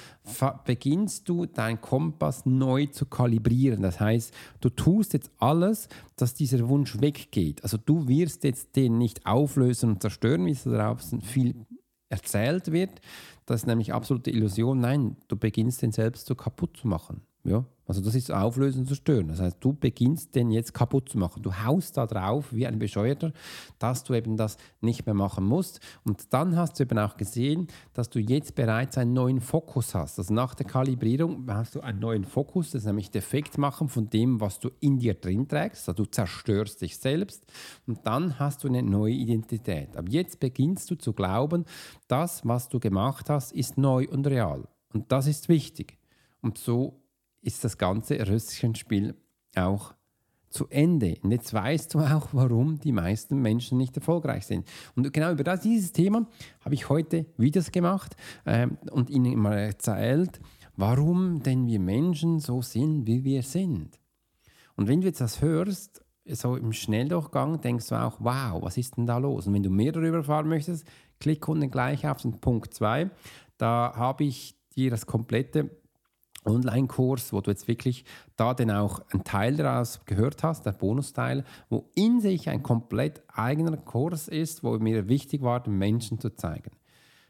beginnst 0.65 1.29
du 1.29 1.47
deinen 1.47 1.81
Kompass 1.81 2.47
neu 2.47 2.87
zu 2.87 3.07
kalibrieren. 3.07 3.83
Das 3.83 4.01
heißt, 4.01 4.33
du 4.61 4.71
tust 4.71 5.13
jetzt 5.13 5.31
alles, 5.39 5.89
dass 6.17 6.35
dieser 6.35 6.69
Wunsch 6.69 7.01
weggeht. 7.01 7.63
Also 7.63 7.77
du 7.79 8.09
wirst 8.09 8.45
jetzt 8.45 8.77
den 8.77 8.99
nicht 8.99 9.27
auflösen 9.27 9.91
und 9.91 10.03
zerstören, 10.03 10.47
wie 10.47 10.53
es 10.53 10.65
draußen 10.65 11.21
viel 11.21 11.67
erzählt 12.09 12.73
wird. 12.73 13.01
Das 13.47 13.63
ist 13.63 13.67
nämlich 13.67 13.93
absolute 13.93 14.31
Illusion. 14.31 14.81
Nein, 14.81 15.17
du 15.29 15.37
beginnst 15.37 15.83
den 15.83 15.93
selbst 15.93 16.27
so 16.27 16.35
kaputt 16.35 16.77
zu 16.77 16.89
machen. 16.89 17.23
Ja, 17.43 17.65
also 17.87 18.03
das 18.03 18.15
ist 18.15 18.31
Auflösen 18.31 18.87
Zerstören. 18.87 19.29
Das 19.29 19.41
heißt, 19.41 19.57
du 19.61 19.73
beginnst 19.73 20.35
den 20.35 20.51
jetzt 20.51 20.75
kaputt 20.75 21.09
zu 21.09 21.19
machen. 21.19 21.43
Du 21.43 21.53
haust 21.53 21.97
da 21.97 22.07
drauf 22.07 22.53
wie 22.53 22.67
ein 22.67 22.79
Bescheuerter, 22.79 23.33
dass 23.79 24.05
du 24.05 24.15
eben 24.15 24.37
das 24.37 24.59
nicht 24.81 25.07
mehr 25.07 25.15
machen 25.15 25.45
musst. 25.45 25.81
Und 26.05 26.33
dann 26.33 26.55
hast 26.57 26.79
du 26.79 26.85
eben 26.85 26.99
auch 26.99 27.17
gesehen, 27.17 27.67
dass 27.95 28.11
du 28.11 28.19
jetzt 28.21 28.55
bereits 28.55 28.99
einen 28.99 29.15
neuen 29.15 29.41
Fokus 29.41 29.95
hast. 29.95 30.19
Also 30.19 30.35
nach 30.35 30.55
der 30.55 30.67
Kalibrierung 30.67 31.47
hast 31.49 31.75
du 31.75 31.81
einen 31.81 31.99
neuen 31.99 32.25
Fokus, 32.25 32.71
das 32.71 32.83
ist 32.83 32.87
nämlich 32.87 33.11
Defekt 33.11 33.59
machen 33.59 33.89
von 33.89 34.11
dem, 34.11 34.41
was 34.41 34.61
du 34.61 34.71
in 34.81 34.99
dir 34.99 35.15
drin 35.15 35.49
trägst. 35.49 35.89
Also 35.89 36.05
du 36.05 36.11
zerstörst 36.11 36.83
dich 36.83 36.99
selbst 36.99 37.45
und 37.87 38.07
dann 38.07 38.39
hast 38.39 38.63
du 38.63 38.69
eine 38.69 38.83
neue 38.83 39.15
Identität. 39.15 39.97
Aber 39.97 40.09
jetzt 40.11 40.39
beginnst 40.39 40.91
du 40.91 40.95
zu 40.95 41.15
glauben, 41.15 41.65
das, 42.07 42.47
was 42.47 42.69
du 42.69 42.79
gemacht 42.79 43.31
hast, 43.31 43.53
ist 43.53 43.79
neu 43.79 44.07
und 44.11 44.27
real. 44.27 44.69
Und 44.93 45.11
das 45.11 45.27
ist 45.27 45.49
wichtig. 45.49 45.97
Und 46.43 46.57
so 46.57 47.00
ist 47.43 47.65
das 47.65 47.79
ganze 47.79 48.27
Röschenspiel 48.27 49.15
auch 49.57 49.95
zu 50.51 50.69
Ende. 50.69 51.17
Und 51.23 51.31
jetzt 51.31 51.55
weißt 51.55 51.95
du 51.95 52.01
auch, 52.01 52.29
warum 52.33 52.79
die 52.81 52.93
meisten 52.93 53.41
Menschen 53.41 53.79
nicht 53.79 53.97
erfolgreich 53.97 54.47
sind. 54.47 54.67
Und 54.97 55.13
genau 55.13 55.31
über 55.31 55.45
das, 55.45 55.61
dieses 55.61 55.93
Thema 55.93 56.27
habe 56.61 56.75
ich 56.75 56.89
heute 56.89 57.27
Videos 57.37 57.71
gemacht 57.71 58.17
äh, 58.45 58.67
und 58.91 59.11
Ihnen 59.11 59.39
mal 59.39 59.59
erzählt, 59.59 60.41
warum 60.77 61.43
denn 61.43 61.67
wir 61.67 61.79
Menschen 61.79 62.41
so 62.41 62.63
sind, 62.63 63.07
wie 63.07 63.25
wir 63.25 63.43
sind. 63.43 63.99
Und 64.77 64.89
wenn 64.89 65.01
du 65.01 65.07
jetzt 65.07 65.21
das 65.21 65.41
hörst, 65.41 66.05
so 66.27 66.57
im 66.57 66.73
Schnelldurchgang, 66.73 67.61
denkst 67.61 67.89
du 67.89 67.95
auch, 67.95 68.17
wow, 68.21 68.63
was 68.63 68.77
ist 68.77 68.97
denn 68.97 69.07
da 69.07 69.19
los? 69.19 69.47
Und 69.47 69.55
wenn 69.55 69.63
du 69.63 69.71
mehr 69.71 69.93
darüber 69.93 70.19
erfahren 70.19 70.49
möchtest, 70.49 70.87
klick 71.19 71.47
unten 71.49 71.71
gleich 71.71 72.07
auf 72.07 72.23
den 72.23 72.41
Punkt 72.41 72.75
2. 72.75 73.11
Da 73.57 73.93
habe 73.95 74.25
ich 74.25 74.57
dir 74.75 74.91
das 74.91 75.07
komplette 75.07 75.71
Online-Kurs, 76.45 77.33
wo 77.33 77.41
du 77.41 77.51
jetzt 77.51 77.69
wirklich 77.69 78.05
da 78.37 78.55
denn 78.55 78.71
auch 78.71 79.01
einen 79.11 79.25
Teil 79.25 79.57
daraus 79.57 80.05
gehört 80.05 80.43
hast, 80.43 80.67
der 80.67 80.73
Bonusteil, 80.73 81.45
wo 81.69 81.91
in 81.95 82.21
sich 82.21 82.49
ein 82.49 82.63
komplett 82.63 83.23
eigener 83.29 83.77
Kurs 83.77 84.29
ist, 84.29 84.65
wo 84.65 84.79
mir 84.79 85.09
wichtig 85.09 85.43
war, 85.43 85.61
den 85.61 85.79
Menschen 85.79 86.19
zu 86.19 86.35
zeigen. 86.35 86.71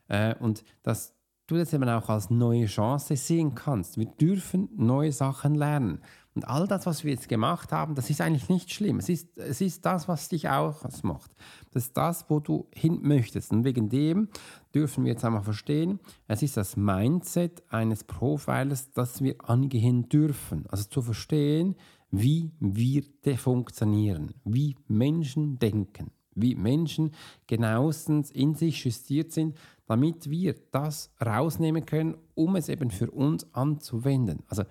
Äh, 0.08 0.34
und 0.36 0.64
dass 0.82 1.14
du 1.50 1.56
das 1.56 1.72
eben 1.72 1.88
auch 1.88 2.08
als 2.08 2.30
neue 2.30 2.66
Chance 2.66 3.16
sehen 3.16 3.54
kannst. 3.54 3.98
Wir 3.98 4.06
dürfen 4.06 4.68
neue 4.76 5.12
Sachen 5.12 5.54
lernen. 5.54 6.00
Und 6.34 6.46
all 6.46 6.68
das, 6.68 6.86
was 6.86 7.02
wir 7.02 7.12
jetzt 7.12 7.28
gemacht 7.28 7.72
haben, 7.72 7.96
das 7.96 8.08
ist 8.08 8.20
eigentlich 8.20 8.48
nicht 8.48 8.72
schlimm. 8.72 8.98
Es 8.98 9.08
ist, 9.08 9.36
es 9.36 9.60
ist 9.60 9.84
das, 9.84 10.06
was 10.06 10.28
dich 10.28 10.48
auch 10.48 10.84
macht. 11.02 11.32
Das 11.72 11.86
ist 11.86 11.96
das, 11.96 12.24
wo 12.28 12.38
du 12.38 12.68
hin 12.72 13.00
möchtest. 13.02 13.50
Und 13.50 13.64
wegen 13.64 13.88
dem 13.88 14.28
dürfen 14.72 15.04
wir 15.04 15.12
jetzt 15.12 15.24
einmal 15.24 15.42
verstehen, 15.42 15.98
es 16.28 16.42
ist 16.42 16.56
das 16.56 16.76
Mindset 16.76 17.64
eines 17.68 18.04
Profilers, 18.04 18.92
das 18.92 19.22
wir 19.22 19.36
angehen 19.48 20.08
dürfen. 20.08 20.66
Also 20.68 20.84
zu 20.84 21.02
verstehen, 21.02 21.74
wie 22.12 22.52
wir 22.60 23.04
funktionieren, 23.36 24.32
wie 24.44 24.76
Menschen 24.86 25.58
denken, 25.58 26.12
wie 26.34 26.54
Menschen 26.54 27.12
genauestens 27.48 28.30
in 28.30 28.54
sich 28.54 28.84
justiert 28.84 29.32
sind, 29.32 29.56
damit 29.86 30.30
wir 30.30 30.54
das 30.70 31.10
rausnehmen 31.24 31.86
können, 31.86 32.16
um 32.34 32.54
es 32.54 32.68
eben 32.68 32.90
für 32.90 33.10
uns 33.10 33.52
anzuwenden. 33.54 34.44
Also 34.48 34.62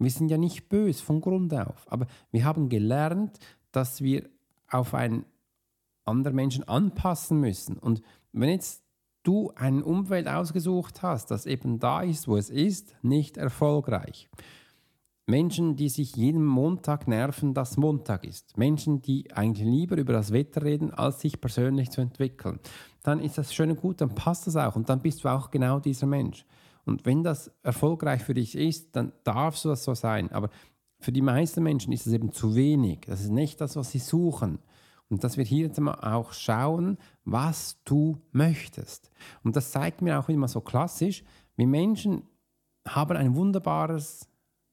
wir 0.00 0.10
sind 0.10 0.30
ja 0.30 0.38
nicht 0.38 0.68
böse 0.68 1.02
von 1.02 1.20
Grund 1.20 1.54
auf, 1.54 1.86
aber 1.90 2.06
wir 2.32 2.44
haben 2.44 2.68
gelernt, 2.68 3.38
dass 3.70 4.02
wir 4.02 4.28
auf 4.68 4.94
einen 4.94 5.24
anderen 6.04 6.36
Menschen 6.36 6.66
anpassen 6.66 7.38
müssen. 7.38 7.76
Und 7.76 8.02
wenn 8.32 8.48
jetzt 8.48 8.82
du 9.22 9.52
ein 9.54 9.82
Umfeld 9.82 10.28
ausgesucht 10.28 11.02
hast, 11.02 11.30
das 11.30 11.46
eben 11.46 11.78
da 11.78 12.00
ist, 12.00 12.26
wo 12.26 12.36
es 12.36 12.50
ist, 12.50 12.96
nicht 13.02 13.36
erfolgreich. 13.36 14.28
Menschen, 15.26 15.76
die 15.76 15.88
sich 15.88 16.16
jeden 16.16 16.44
Montag 16.44 17.06
nerven, 17.06 17.54
dass 17.54 17.76
Montag 17.76 18.24
ist. 18.24 18.58
Menschen, 18.58 19.00
die 19.00 19.32
eigentlich 19.32 19.66
lieber 19.66 19.96
über 19.96 20.12
das 20.12 20.32
Wetter 20.32 20.62
reden, 20.62 20.90
als 20.90 21.20
sich 21.20 21.40
persönlich 21.40 21.90
zu 21.90 22.00
entwickeln. 22.00 22.58
Dann 23.02 23.20
ist 23.20 23.38
das 23.38 23.54
schön 23.54 23.70
und 23.70 23.80
gut, 23.80 24.00
dann 24.00 24.14
passt 24.14 24.46
das 24.46 24.56
auch 24.56 24.74
und 24.74 24.88
dann 24.88 25.00
bist 25.00 25.22
du 25.22 25.28
auch 25.28 25.50
genau 25.50 25.78
dieser 25.78 26.06
Mensch. 26.06 26.44
Und 26.84 27.06
wenn 27.06 27.22
das 27.22 27.50
erfolgreich 27.62 28.22
für 28.22 28.34
dich 28.34 28.56
ist, 28.56 28.96
dann 28.96 29.12
darfst 29.24 29.64
du 29.64 29.68
das 29.68 29.84
so 29.84 29.94
sein. 29.94 30.30
Aber 30.32 30.50
für 30.98 31.12
die 31.12 31.22
meisten 31.22 31.62
Menschen 31.62 31.92
ist 31.92 32.06
es 32.06 32.12
eben 32.12 32.32
zu 32.32 32.54
wenig. 32.54 33.00
Das 33.06 33.20
ist 33.20 33.30
nicht 33.30 33.60
das, 33.60 33.76
was 33.76 33.90
sie 33.90 33.98
suchen. 33.98 34.58
Und 35.08 35.24
dass 35.24 35.36
wir 35.36 35.44
hier 35.44 35.66
jetzt 35.66 35.80
mal 35.80 35.94
auch 35.94 36.32
schauen, 36.32 36.98
was 37.24 37.82
du 37.84 38.20
möchtest. 38.32 39.10
Und 39.42 39.56
das 39.56 39.72
zeigt 39.72 40.02
mir 40.02 40.18
auch 40.20 40.28
immer 40.28 40.46
so 40.46 40.60
klassisch, 40.60 41.24
wir 41.56 41.66
Menschen 41.66 42.22
haben 42.86 43.16
ein 43.16 43.34
wunderbares 43.34 44.28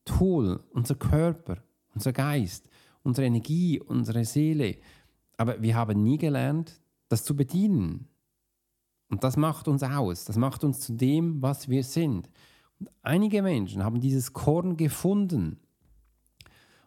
Tool, 0.06 0.64
unser 0.72 0.96
Körper, 0.96 1.58
unser 1.94 2.14
Geist, 2.14 2.70
unsere 3.04 3.28
Energie, 3.28 3.80
unsere 3.80 4.24
Seele. 4.26 4.78
Aber 5.38 5.62
wir 5.62 5.76
haben 5.76 6.04
nie 6.04 6.18
gelernt, 6.18 6.80
das 7.10 7.24
zu 7.24 7.36
bedienen. 7.36 8.08
Und 9.10 9.24
das 9.24 9.38
macht 9.38 9.68
uns 9.68 9.84
aus, 9.84 10.26
das 10.26 10.38
macht 10.38 10.64
uns 10.64 10.82
zu 10.82 10.94
dem, 10.94 11.42
was 11.42 11.70
wir 11.70 11.84
sind. 11.84 12.30
Und 12.80 12.90
einige 13.02 13.42
Menschen 13.42 13.84
haben 13.84 14.02
dieses 14.02 14.34
Korn 14.34 14.78
gefunden 14.78 15.60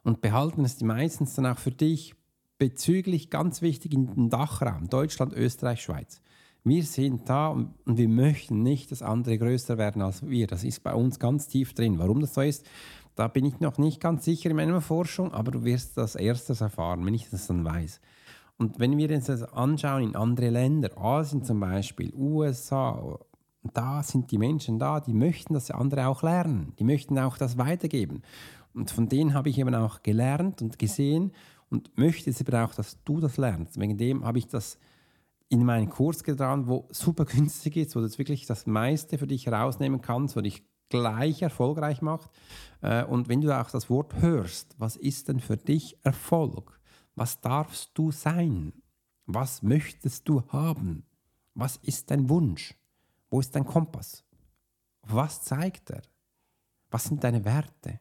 und 0.02 0.20
behalten 0.20 0.64
es 0.64 0.80
meistens 0.82 1.34
dann 1.34 1.46
auch 1.46 1.58
für 1.58 1.72
dich 1.72 2.14
bezüglich 2.58 3.30
ganz 3.30 3.62
wichtig 3.62 3.94
in 3.94 4.06
den 4.14 4.30
Dachraum, 4.30 4.88
Deutschland, 4.88 5.32
Österreich, 5.32 5.82
Schweiz. 5.82 6.20
Wir 6.62 6.82
sind 6.82 7.28
da 7.28 7.48
und 7.48 7.74
wir 7.86 8.08
möchten 8.08 8.62
nicht, 8.62 8.92
dass 8.92 9.00
andere 9.00 9.38
größer 9.38 9.78
werden 9.78 10.02
als 10.02 10.28
wir. 10.28 10.46
Das 10.46 10.62
ist 10.62 10.82
bei 10.82 10.92
uns 10.92 11.18
ganz 11.18 11.48
tief 11.48 11.72
drin. 11.72 11.98
Warum 11.98 12.20
das 12.20 12.34
so 12.34 12.42
ist, 12.42 12.66
da 13.14 13.28
bin 13.28 13.46
ich 13.46 13.60
noch 13.60 13.78
nicht 13.78 14.00
ganz 14.00 14.26
sicher 14.26 14.50
in 14.50 14.56
meiner 14.56 14.82
Forschung, 14.82 15.32
aber 15.32 15.50
du 15.50 15.64
wirst 15.64 15.96
das 15.96 16.16
erstes 16.16 16.60
erfahren, 16.60 17.04
wenn 17.04 17.14
ich 17.14 17.30
das 17.30 17.46
dann 17.46 17.64
weiß. 17.64 18.00
Und 18.60 18.78
wenn 18.78 18.98
wir 18.98 19.10
uns 19.10 19.24
das 19.24 19.42
anschauen 19.42 20.02
in 20.02 20.16
andere 20.16 20.50
Länder, 20.50 20.90
Asien 20.98 21.42
zum 21.42 21.60
Beispiel, 21.60 22.12
USA, 22.14 23.18
da 23.72 24.02
sind 24.02 24.30
die 24.30 24.36
Menschen 24.36 24.78
da, 24.78 25.00
die 25.00 25.14
möchten 25.14 25.54
das 25.54 25.70
andere 25.70 26.08
auch 26.08 26.22
lernen, 26.22 26.74
die 26.78 26.84
möchten 26.84 27.18
auch 27.18 27.38
das 27.38 27.56
weitergeben. 27.56 28.20
Und 28.74 28.90
von 28.90 29.08
denen 29.08 29.32
habe 29.32 29.48
ich 29.48 29.58
eben 29.58 29.74
auch 29.74 30.02
gelernt 30.02 30.60
und 30.60 30.78
gesehen 30.78 31.32
und 31.70 31.96
möchte 31.96 32.28
jetzt 32.28 32.42
eben 32.42 32.54
auch, 32.54 32.74
dass 32.74 33.02
du 33.02 33.18
das 33.18 33.38
lernst. 33.38 33.80
Wegen 33.80 33.96
dem 33.96 34.26
habe 34.26 34.36
ich 34.36 34.46
das 34.46 34.78
in 35.48 35.64
meinen 35.64 35.88
Kurs 35.88 36.22
getan, 36.22 36.68
wo 36.68 36.86
super 36.90 37.24
günstig 37.24 37.78
ist, 37.78 37.96
wo 37.96 38.00
du 38.00 38.04
jetzt 38.04 38.18
wirklich 38.18 38.44
das 38.44 38.66
meiste 38.66 39.16
für 39.16 39.26
dich 39.26 39.46
herausnehmen 39.46 40.02
kannst, 40.02 40.36
wo 40.36 40.42
dich 40.42 40.64
gleich 40.90 41.40
erfolgreich 41.40 42.02
macht. 42.02 42.28
Äh, 42.82 43.04
und 43.04 43.30
wenn 43.30 43.40
du 43.40 43.58
auch 43.58 43.70
das 43.70 43.88
Wort 43.88 44.20
hörst, 44.20 44.74
was 44.76 44.96
ist 44.96 45.28
denn 45.28 45.40
für 45.40 45.56
dich 45.56 45.96
Erfolg? 46.02 46.79
Was 47.14 47.40
darfst 47.40 47.90
du 47.94 48.10
sein? 48.10 48.72
Was 49.26 49.62
möchtest 49.62 50.28
du 50.28 50.42
haben? 50.48 51.04
Was 51.54 51.76
ist 51.78 52.10
dein 52.10 52.28
Wunsch? 52.28 52.74
Wo 53.30 53.40
ist 53.40 53.54
dein 53.54 53.64
Kompass? 53.64 54.24
Was 55.02 55.42
zeigt 55.42 55.90
er? 55.90 56.02
Was 56.90 57.04
sind 57.04 57.22
deine 57.22 57.44
Werte? 57.44 58.00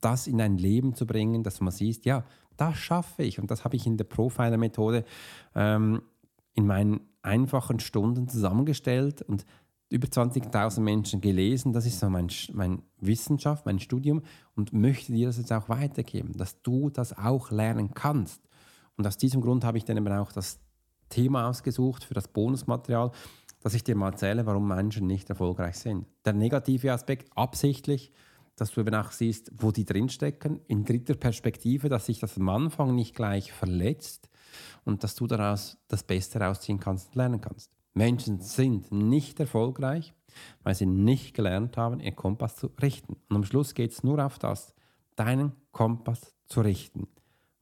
Das 0.00 0.26
in 0.26 0.38
dein 0.38 0.58
Leben 0.58 0.94
zu 0.94 1.06
bringen, 1.06 1.42
dass 1.42 1.60
man 1.60 1.72
sieht, 1.72 2.04
ja, 2.04 2.24
das 2.56 2.76
schaffe 2.76 3.22
ich. 3.22 3.38
Und 3.38 3.50
das 3.50 3.64
habe 3.64 3.76
ich 3.76 3.86
in 3.86 3.96
der 3.96 4.04
Profiler-Methode 4.04 5.04
ähm, 5.54 6.02
in 6.54 6.66
meinen 6.66 7.00
einfachen 7.22 7.80
Stunden 7.80 8.28
zusammengestellt. 8.28 9.22
Und 9.22 9.44
über 9.88 10.08
20.000 10.08 10.80
Menschen 10.80 11.20
gelesen. 11.20 11.72
Das 11.72 11.86
ist 11.86 12.00
so 12.00 12.10
mein, 12.10 12.28
mein 12.52 12.82
Wissenschaft, 12.98 13.66
mein 13.66 13.78
Studium 13.78 14.22
und 14.54 14.72
möchte 14.72 15.12
dir 15.12 15.28
das 15.28 15.38
jetzt 15.38 15.52
auch 15.52 15.68
weitergeben, 15.68 16.32
dass 16.36 16.60
du 16.62 16.90
das 16.90 17.16
auch 17.16 17.50
lernen 17.50 17.94
kannst. 17.94 18.42
Und 18.96 19.06
aus 19.06 19.16
diesem 19.16 19.40
Grund 19.40 19.64
habe 19.64 19.78
ich 19.78 19.84
dann 19.84 19.96
eben 19.96 20.12
auch 20.12 20.32
das 20.32 20.58
Thema 21.08 21.48
ausgesucht 21.48 22.04
für 22.04 22.14
das 22.14 22.28
Bonusmaterial, 22.28 23.12
dass 23.60 23.74
ich 23.74 23.84
dir 23.84 23.94
mal 23.94 24.10
erzähle, 24.10 24.46
warum 24.46 24.66
Menschen 24.68 25.06
nicht 25.06 25.28
erfolgreich 25.30 25.76
sind. 25.76 26.06
Der 26.24 26.32
negative 26.32 26.92
Aspekt 26.92 27.30
absichtlich, 27.36 28.12
dass 28.56 28.72
du 28.72 28.80
eben 28.80 28.94
auch 28.94 29.12
siehst, 29.12 29.52
wo 29.58 29.70
die 29.70 29.84
drinstecken, 29.84 30.60
in 30.66 30.84
dritter 30.84 31.14
Perspektive, 31.14 31.88
dass 31.88 32.06
sich 32.06 32.18
das 32.18 32.38
am 32.38 32.48
Anfang 32.48 32.94
nicht 32.94 33.14
gleich 33.14 33.52
verletzt 33.52 34.30
und 34.84 35.04
dass 35.04 35.14
du 35.14 35.26
daraus 35.26 35.78
das 35.88 36.02
Beste 36.02 36.40
rausziehen 36.40 36.80
kannst 36.80 37.08
und 37.08 37.16
lernen 37.16 37.40
kannst. 37.40 37.75
Menschen 37.96 38.40
sind 38.40 38.92
nicht 38.92 39.40
erfolgreich, 39.40 40.12
weil 40.62 40.74
sie 40.74 40.84
nicht 40.84 41.34
gelernt 41.34 41.78
haben, 41.78 41.98
ihren 41.98 42.14
Kompass 42.14 42.56
zu 42.56 42.70
richten. 42.80 43.14
Und 43.30 43.36
am 43.36 43.44
Schluss 43.44 43.72
geht 43.72 43.92
es 43.92 44.04
nur 44.04 44.24
auf 44.24 44.38
das, 44.38 44.74
deinen 45.16 45.52
Kompass 45.72 46.34
zu 46.44 46.60
richten. 46.60 47.08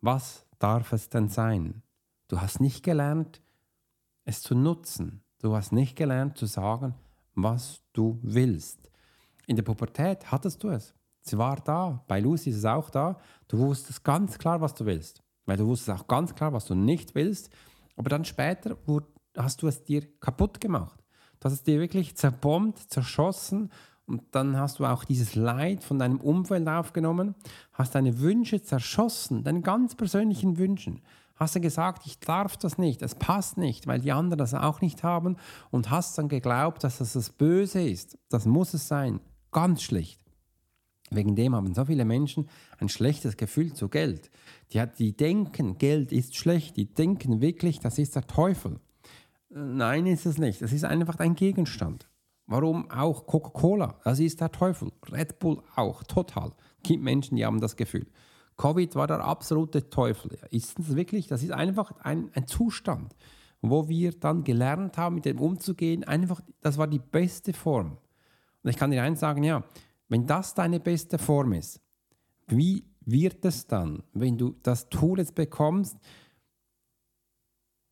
Was 0.01 0.45
darf 0.59 0.93
es 0.93 1.09
denn 1.09 1.29
sein? 1.29 1.83
Du 2.27 2.41
hast 2.41 2.61
nicht 2.61 2.83
gelernt, 2.83 3.43
es 4.25 4.43
zu 4.43 4.57
nutzen. 4.57 5.23
Du 5.39 5.55
hast 5.55 5.71
nicht 5.71 5.95
gelernt 5.95 6.37
zu 6.37 6.47
sagen, 6.47 6.95
was 7.37 7.85
du 7.93 8.19
willst. 8.23 8.91
In 9.47 9.55
der 9.55 9.63
Pubertät 9.63 10.33
hattest 10.33 10.65
du 10.65 10.71
es. 10.71 10.95
Sie 11.21 11.39
war 11.39 11.61
da. 11.61 12.03
Bei 12.09 12.19
Lucy 12.19 12.51
ist 12.51 12.57
es 12.57 12.65
auch 12.65 12.91
da. 12.91 13.21
Du 13.47 13.59
wusstest 13.59 14.03
ganz 14.03 14.37
klar, 14.37 14.61
was 14.61 14.75
du 14.75 14.85
willst. 14.85 15.23
Weil 15.47 15.59
du 15.59 15.67
wusstest 15.67 16.01
auch 16.01 16.09
ganz 16.09 16.35
klar, 16.35 16.53
was 16.53 16.65
du 16.65 16.75
nicht 16.75 17.15
willst. 17.15 17.51
Aber 17.97 18.11
dann 18.11 18.25
später 18.25 18.77
wurde 18.87 19.14
hast 19.37 19.63
du 19.63 19.69
es 19.69 19.85
dir 19.85 20.03
kaputt 20.21 20.61
gemacht. 20.61 21.03
Du 21.41 21.47
hast 21.47 21.53
es 21.53 21.63
dir 21.63 21.81
wirklich 21.81 22.17
zerbombt, 22.17 22.79
zerschossen 22.79 23.71
und 24.07 24.23
dann 24.33 24.57
hast 24.57 24.79
du 24.79 24.85
auch 24.85 25.05
dieses 25.05 25.35
Leid 25.35 25.83
von 25.83 25.99
deinem 25.99 26.21
Umfeld 26.21 26.69
aufgenommen, 26.69 27.35
hast 27.73 27.95
deine 27.95 28.21
Wünsche 28.21 28.63
zerschossen, 28.63 29.45
deine 29.45 29.63
ganz 29.63 29.95
persönlichen 29.95 30.59
Wünschen. 30.59 31.01
Hast 31.37 31.57
du 31.57 31.61
gesagt, 31.61 32.07
ich 32.07 32.21
darf 32.21 32.57
das 32.57 32.79
nicht, 32.79 33.03
es 33.03 33.17
passt 33.17 33.57
nicht, 33.57 33.87
weil 33.87 34.01
die 34.01 34.13
anderen 34.13 34.39
das 34.39 34.55
auch 34.55 34.81
nicht 34.81 35.03
haben 35.03 35.37
und 35.71 35.91
hast 35.91 36.17
dann 36.17 36.29
geglaubt, 36.29 36.85
dass 36.85 36.99
das 36.99 37.15
das 37.15 37.31
Böse 37.31 37.83
ist. 37.83 38.19
Das 38.29 38.47
muss 38.47 38.73
es 38.73 38.87
sein. 38.87 39.21
Ganz 39.51 39.83
schlicht. 39.83 40.21
Wegen 41.11 41.35
dem 41.37 41.55
haben 41.55 41.75
so 41.75 41.85
viele 41.85 42.05
Menschen 42.05 42.49
ein 42.79 42.89
schlechtes 42.89 43.37
Gefühl 43.37 43.73
zu 43.73 43.89
Geld. 43.89 44.31
Die, 44.73 44.83
die 44.99 45.17
denken, 45.17 45.79
Geld 45.79 46.13
ist 46.13 46.37
schlecht. 46.37 46.77
Die 46.77 46.93
denken 46.93 47.41
wirklich, 47.41 47.81
das 47.81 47.99
ist 47.99 48.17
der 48.17 48.27
Teufel. 48.27 48.81
Nein, 49.57 50.07
ist 50.07 50.27
es 50.27 50.37
nicht. 50.39 50.63
Es 50.63 50.73
ist 50.73 50.85
einfach 50.85 51.21
ein 51.21 51.37
Gegenstand. 51.37 52.09
Warum 52.47 52.91
auch 52.91 53.25
Coca-Cola? 53.25 54.01
Das 54.03 54.19
ist 54.19 54.41
der 54.41 54.51
Teufel. 54.51 54.91
Red 55.11 55.39
Bull 55.39 55.63
auch, 55.77 56.03
total. 56.03 56.53
Es 56.79 56.89
gibt 56.89 57.05
Menschen, 57.05 57.37
die 57.37 57.47
haben 57.47 57.61
das 57.61 57.77
Gefühl. 57.77 58.07
Covid 58.57 58.97
war 58.97 59.07
der 59.07 59.25
absolute 59.25 59.89
Teufel. 59.89 60.37
Ist 60.51 60.79
das 60.79 60.97
wirklich? 60.97 61.29
Das 61.29 61.45
ist 61.45 61.53
einfach 61.53 61.93
ein, 62.01 62.31
ein 62.35 62.49
Zustand, 62.49 63.15
wo 63.63 63.89
wir 63.89 64.13
dann 64.13 64.43
gelernt 64.43 64.99
haben, 64.99 65.15
mit 65.15 65.25
dem 65.25 65.39
umzugehen. 65.39 66.03
Einfach, 66.03 66.41
das 66.61 66.77
war 66.77 66.89
die 66.89 66.99
beste 66.99 67.53
Form. 67.53 67.99
Und 68.63 68.71
ich 68.71 68.77
kann 68.77 68.91
dir 68.91 69.05
eins 69.05 69.21
sagen, 69.21 69.45
ja, 69.45 69.63
wenn 70.09 70.27
das 70.27 70.55
deine 70.55 70.81
beste 70.81 71.17
Form 71.17 71.53
ist, 71.53 71.81
wie 72.49 72.85
wird 73.03 73.45
es 73.45 73.69
dann, 73.69 74.03
wenn 74.13 74.37
du 74.37 74.57
das 74.65 74.89
Tool 74.89 75.19
jetzt 75.19 75.37
bekommst, 75.37 75.97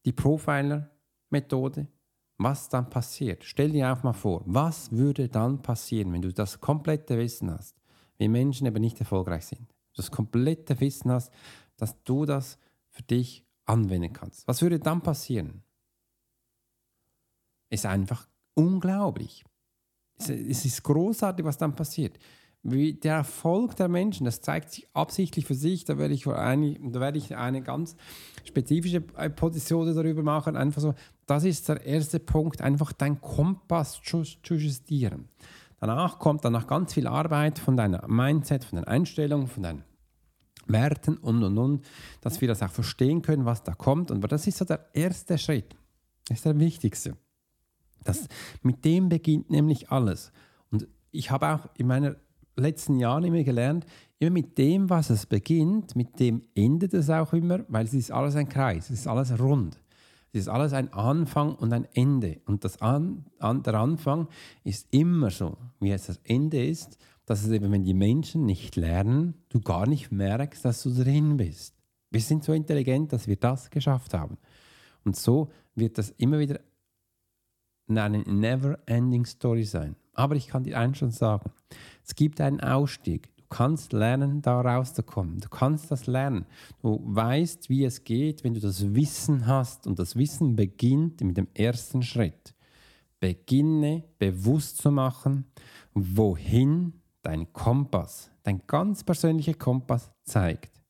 die 0.05 0.13
Profiler-Methode, 1.33 1.89
was 2.39 2.69
dann 2.69 2.89
passiert? 2.91 3.45
Stell 3.45 3.73
dir 3.73 3.93
auch 3.93 4.03
mal 4.03 4.13
vor, 4.13 4.43
was 4.47 4.93
würde 4.93 5.29
dann 5.29 5.63
passieren, 5.63 6.13
wenn 6.13 6.23
du 6.23 6.33
das 6.33 6.61
komplette 6.61 7.17
Wissen 7.19 7.51
hast, 7.51 7.81
wie 8.19 8.29
Menschen 8.29 8.67
eben 8.67 8.81
nicht 8.81 9.01
erfolgreich 9.01 9.47
sind? 9.47 9.75
Das 9.97 10.11
komplette 10.11 10.79
Wissen 10.81 11.11
hast, 11.11 11.33
dass 11.77 12.03
du 12.05 12.25
das 12.25 12.59
für 12.89 13.03
dich 13.03 13.45
anwenden 13.65 14.13
kannst. 14.13 14.47
Was 14.49 14.63
würde 14.63 14.79
dann 14.79 15.01
passieren? 15.01 15.63
Ist 17.71 17.87
einfach 17.87 18.29
unglaublich. 18.55 19.45
Es 20.19 20.29
ist 20.29 20.83
großartig, 20.83 21.45
was 21.45 21.59
dann 21.59 21.75
passiert 21.75 22.19
wie 22.63 22.95
der 22.95 23.17
Erfolg 23.17 23.75
der 23.77 23.89
Menschen, 23.89 24.25
das 24.25 24.41
zeigt 24.41 24.71
sich 24.71 24.87
absichtlich 24.93 25.47
für 25.47 25.55
sich, 25.55 25.85
da 25.85 25.99
werde 25.99 26.15
ich 26.15 26.27
eine, 26.29 26.79
da 26.81 27.01
werde 27.01 27.19
ich 27.19 27.35
eine 27.35 27.63
ganz 27.63 27.97
spezifische 28.45 29.03
äh, 29.17 29.31
Position 29.31 29.93
darüber 29.95 30.23
machen, 30.23 30.57
einfach 30.57 30.81
so, 30.81 30.95
das 31.27 31.45
ist 31.45 31.69
der 31.69 31.85
erste 31.85 32.21
Punkt, 32.21 32.61
einfach 32.61 32.93
dein 32.93 33.21
Kompass 33.21 34.01
zu, 34.03 34.23
zu 34.23 34.55
justieren. 34.55 35.29
Danach 35.81 36.21
kommt 36.21 36.45
dann 36.45 36.53
noch 36.53 36.69
ganz 36.69 36.95
viel 36.95 37.09
Arbeit 37.09 37.59
von 37.59 37.77
deiner 37.77 38.07
Mindset, 38.07 38.65
von 38.65 38.77
deiner 38.77 38.89
Einstellung, 38.89 39.49
von 39.49 39.65
deinen 39.65 39.85
Werten 40.69 41.17
und 41.17 41.43
und 41.43 41.59
und, 41.59 41.85
dass 42.21 42.41
wir 42.41 42.47
das 42.47 42.63
auch 42.63 42.71
verstehen 42.71 43.23
können, 43.23 43.45
was 43.45 43.65
da 43.65 43.75
kommt. 43.75 44.13
Und 44.13 44.21
das 44.31 44.47
ist 44.47 44.59
so 44.59 44.65
der 44.65 44.87
erste 44.93 45.39
Schritt. 45.39 45.75
Das 46.29 46.39
ist 46.39 46.45
der 46.45 46.59
wichtigste. 46.61 47.17
Das, 48.05 48.29
mit 48.63 48.85
dem 48.85 49.09
beginnt 49.09 49.51
nämlich 49.51 49.91
alles. 49.91 50.31
Und 50.71 50.87
ich 51.11 51.33
habe 51.33 51.49
auch 51.49 51.69
in 51.77 51.89
meiner 51.89 52.15
letzten 52.57 52.99
Jahren 52.99 53.25
immer 53.25 53.43
gelernt, 53.43 53.87
immer 54.19 54.31
mit 54.31 54.59
dem, 54.59 54.91
was 54.91 55.11
es 55.11 55.27
beginnt, 55.27 55.97
mit 55.97 56.19
dem 56.21 56.43
endet 56.55 56.95
es 56.95 57.11
auch 57.11 57.33
immer, 57.33 57.65
weil 57.69 57.85
es 57.87 57.95
ist 57.95 58.11
alles 58.11 58.37
ein 58.37 58.49
Kreis, 58.49 58.91
es 58.91 59.01
ist 59.01 59.07
alles 59.07 59.39
rund. 59.39 59.79
Es 60.33 60.43
ist 60.43 60.49
alles 60.49 60.73
ein 60.73 60.91
Anfang 60.95 61.55
und 61.57 61.73
ein 61.75 61.87
Ende. 61.93 62.41
Und 62.47 62.65
das 62.65 62.81
an, 62.81 63.27
an, 63.39 63.63
der 63.63 63.75
Anfang 63.75 64.29
ist 64.65 64.87
immer 64.91 65.31
so, 65.31 65.59
wie 65.79 65.91
es 65.91 66.07
das 66.07 66.21
Ende 66.25 66.65
ist, 66.65 66.97
dass 67.27 67.45
es 67.45 67.51
eben, 67.51 67.71
wenn 67.71 67.85
die 67.85 67.95
Menschen 67.95 68.47
nicht 68.47 68.77
lernen, 68.77 69.35
du 69.51 69.61
gar 69.61 69.87
nicht 69.87 70.11
merkst, 70.11 70.65
dass 70.65 70.83
du 70.83 70.91
drin 70.91 71.37
bist. 71.37 71.75
Wir 72.11 72.21
sind 72.21 72.45
so 72.45 72.53
intelligent, 72.53 73.13
dass 73.13 73.27
wir 73.27 73.37
das 73.37 73.69
geschafft 73.71 74.15
haben. 74.15 74.39
Und 75.05 75.17
so 75.17 75.51
wird 75.75 75.99
das 75.99 76.11
immer 76.17 76.39
wieder 76.39 76.61
eine 77.89 78.21
never-ending 78.21 79.27
Story 79.27 79.65
sein. 79.65 79.97
Aber 80.15 80.37
ich 80.37 80.49
kann 80.49 80.65
dir 80.65 80.79
eins 80.79 80.99
schon 80.99 81.11
sagen, 81.11 81.51
es 82.05 82.15
gibt 82.15 82.41
einen 82.41 82.61
Ausstieg. 82.61 83.35
Du 83.37 83.45
kannst 83.49 83.93
lernen, 83.93 84.43
da 84.43 84.61
rauszukommen. 84.61 85.41
Du 85.41 85.49
kannst 85.49 85.91
das 85.91 86.07
lernen. 86.07 86.47
Du 86.81 87.01
weißt, 87.03 87.69
wie 87.69 87.85
es 87.85 88.05
geht, 88.05 88.45
wenn 88.45 88.55
du 88.55 88.61
das 88.61 88.95
Wissen 88.95 89.47
hast. 89.47 89.87
Und 89.87 89.99
das 89.99 90.17
Wissen 90.17 90.57
beginnt 90.57 91.21
mit 91.23 91.37
dem 91.37 91.49
ersten 91.55 92.03
Schritt. 92.03 92.55
Beginne 93.21 94.05
bewusst 94.19 94.79
zu 94.79 94.91
machen, 94.91 95.47
wohin 95.95 96.95
dein 97.23 97.53
Kompass, 97.53 98.31
dein 98.43 98.63
ganz 98.67 99.05
persönlicher 99.05 99.55
Kompass 99.55 100.11
zeigt. 100.25 100.83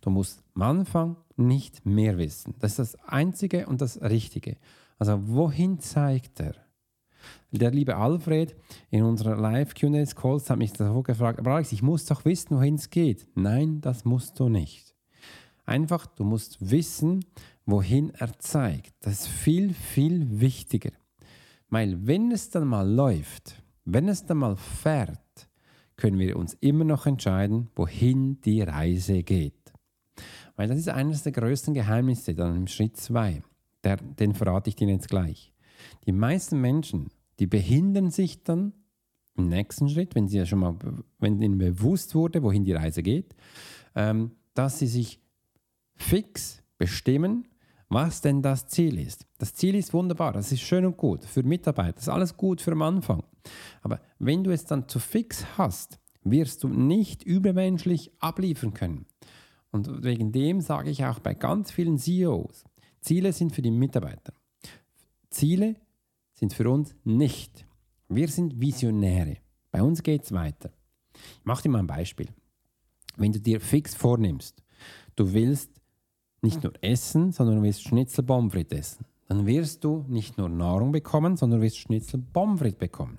Du 0.00 0.10
musst 0.10 0.42
am 0.54 0.62
Anfang 0.62 1.16
nicht 1.36 1.86
mehr 1.86 2.18
wissen. 2.18 2.54
Das 2.58 2.72
ist 2.72 2.78
das 2.94 3.04
Einzige 3.06 3.66
und 3.66 3.80
das 3.80 4.00
Richtige. 4.02 4.56
Also 4.98 5.28
wohin 5.28 5.78
zeigt 5.78 6.40
er? 6.40 6.54
Der 7.50 7.70
liebe 7.70 7.96
Alfred 7.96 8.54
in 8.90 9.02
unserer 9.02 9.36
Live-Q&A-Calls 9.36 10.50
hat 10.50 10.58
mich 10.58 10.72
davor 10.72 11.02
gefragt, 11.02 11.38
aber 11.38 11.52
Alex, 11.52 11.72
ich 11.72 11.82
muss 11.82 12.04
doch 12.04 12.24
wissen, 12.24 12.56
wohin 12.56 12.74
es 12.74 12.90
geht. 12.90 13.26
Nein, 13.34 13.80
das 13.80 14.04
musst 14.04 14.38
du 14.38 14.48
nicht. 14.48 14.94
Einfach, 15.64 16.06
du 16.06 16.24
musst 16.24 16.58
wissen, 16.70 17.24
wohin 17.66 18.10
er 18.10 18.38
zeigt. 18.38 18.94
Das 19.00 19.20
ist 19.20 19.28
viel, 19.28 19.74
viel 19.74 20.40
wichtiger. 20.40 20.92
Weil 21.68 22.06
wenn 22.06 22.32
es 22.32 22.50
dann 22.50 22.66
mal 22.66 22.88
läuft, 22.88 23.62
wenn 23.84 24.08
es 24.08 24.24
dann 24.24 24.38
mal 24.38 24.56
fährt, 24.56 25.18
können 25.96 26.18
wir 26.18 26.36
uns 26.36 26.54
immer 26.60 26.84
noch 26.84 27.06
entscheiden, 27.06 27.68
wohin 27.74 28.40
die 28.42 28.62
Reise 28.62 29.22
geht. 29.22 29.72
Weil 30.56 30.68
das 30.68 30.78
ist 30.78 30.88
eines 30.88 31.22
der 31.22 31.32
größten 31.32 31.74
Geheimnisse 31.74 32.34
dann 32.34 32.56
im 32.56 32.66
Schritt 32.66 32.96
2. 32.96 33.42
Den 34.18 34.34
verrate 34.34 34.70
ich 34.70 34.76
dir 34.76 34.88
jetzt 34.88 35.08
gleich. 35.08 35.52
Die 36.06 36.12
meisten 36.12 36.60
Menschen 36.60 37.10
die 37.38 37.46
behindern 37.46 38.10
sich 38.10 38.42
dann 38.42 38.72
im 39.36 39.48
nächsten 39.48 39.88
Schritt, 39.88 40.14
wenn 40.14 40.26
sie 40.26 40.38
ja 40.38 40.46
schon 40.46 40.58
mal, 40.58 40.76
wenn 41.18 41.40
ihnen 41.40 41.58
bewusst 41.58 42.14
wurde, 42.14 42.42
wohin 42.42 42.64
die 42.64 42.72
Reise 42.72 43.02
geht, 43.02 43.34
ähm, 43.94 44.32
dass 44.54 44.80
sie 44.80 44.88
sich 44.88 45.20
fix 45.94 46.62
bestimmen, 46.76 47.46
was 47.88 48.20
denn 48.20 48.42
das 48.42 48.66
Ziel 48.66 48.98
ist. 48.98 49.26
Das 49.38 49.54
Ziel 49.54 49.76
ist 49.76 49.94
wunderbar, 49.94 50.32
das 50.32 50.52
ist 50.52 50.60
schön 50.60 50.84
und 50.84 50.96
gut 50.96 51.24
für 51.24 51.42
Mitarbeiter, 51.42 51.92
das 51.92 52.02
ist 52.02 52.08
alles 52.08 52.36
gut 52.36 52.60
für 52.60 52.72
am 52.72 52.82
Anfang. 52.82 53.22
Aber 53.82 54.00
wenn 54.18 54.42
du 54.42 54.50
es 54.50 54.64
dann 54.64 54.88
zu 54.88 54.98
fix 54.98 55.46
hast, 55.56 56.00
wirst 56.24 56.64
du 56.64 56.68
nicht 56.68 57.22
übermenschlich 57.22 58.10
abliefern 58.18 58.74
können. 58.74 59.06
Und 59.70 60.02
wegen 60.02 60.32
dem 60.32 60.60
sage 60.60 60.90
ich 60.90 61.04
auch 61.04 61.20
bei 61.20 61.34
ganz 61.34 61.70
vielen 61.70 61.98
CEOs, 61.98 62.64
Ziele 63.00 63.32
sind 63.32 63.54
für 63.54 63.62
die 63.62 63.70
Mitarbeiter. 63.70 64.32
Ziele 65.30 65.76
sind 66.38 66.52
für 66.52 66.70
uns 66.70 66.94
nicht. 67.04 67.66
Wir 68.08 68.28
sind 68.28 68.60
Visionäre. 68.60 69.38
Bei 69.70 69.82
uns 69.82 70.02
geht 70.02 70.24
es 70.24 70.32
weiter. 70.32 70.70
Ich 71.14 71.44
mache 71.44 71.62
dir 71.62 71.68
mal 71.68 71.80
ein 71.80 71.86
Beispiel. 71.86 72.28
Wenn 73.16 73.32
du 73.32 73.40
dir 73.40 73.60
fix 73.60 73.94
vornimmst, 73.94 74.62
du 75.16 75.32
willst 75.32 75.70
nicht 76.40 76.62
nur 76.62 76.72
essen, 76.80 77.32
sondern 77.32 77.56
du 77.56 77.62
willst 77.62 77.82
Schnitzel 77.82 78.24
Pomfrit 78.24 78.72
essen, 78.72 79.04
dann 79.26 79.46
wirst 79.46 79.82
du 79.82 80.04
nicht 80.08 80.38
nur 80.38 80.48
Nahrung 80.48 80.92
bekommen, 80.92 81.36
sondern 81.36 81.58
du 81.58 81.66
wirst 81.66 81.78
Schnitzel 81.78 82.22
Pomfrit 82.32 82.78
bekommen. 82.78 83.18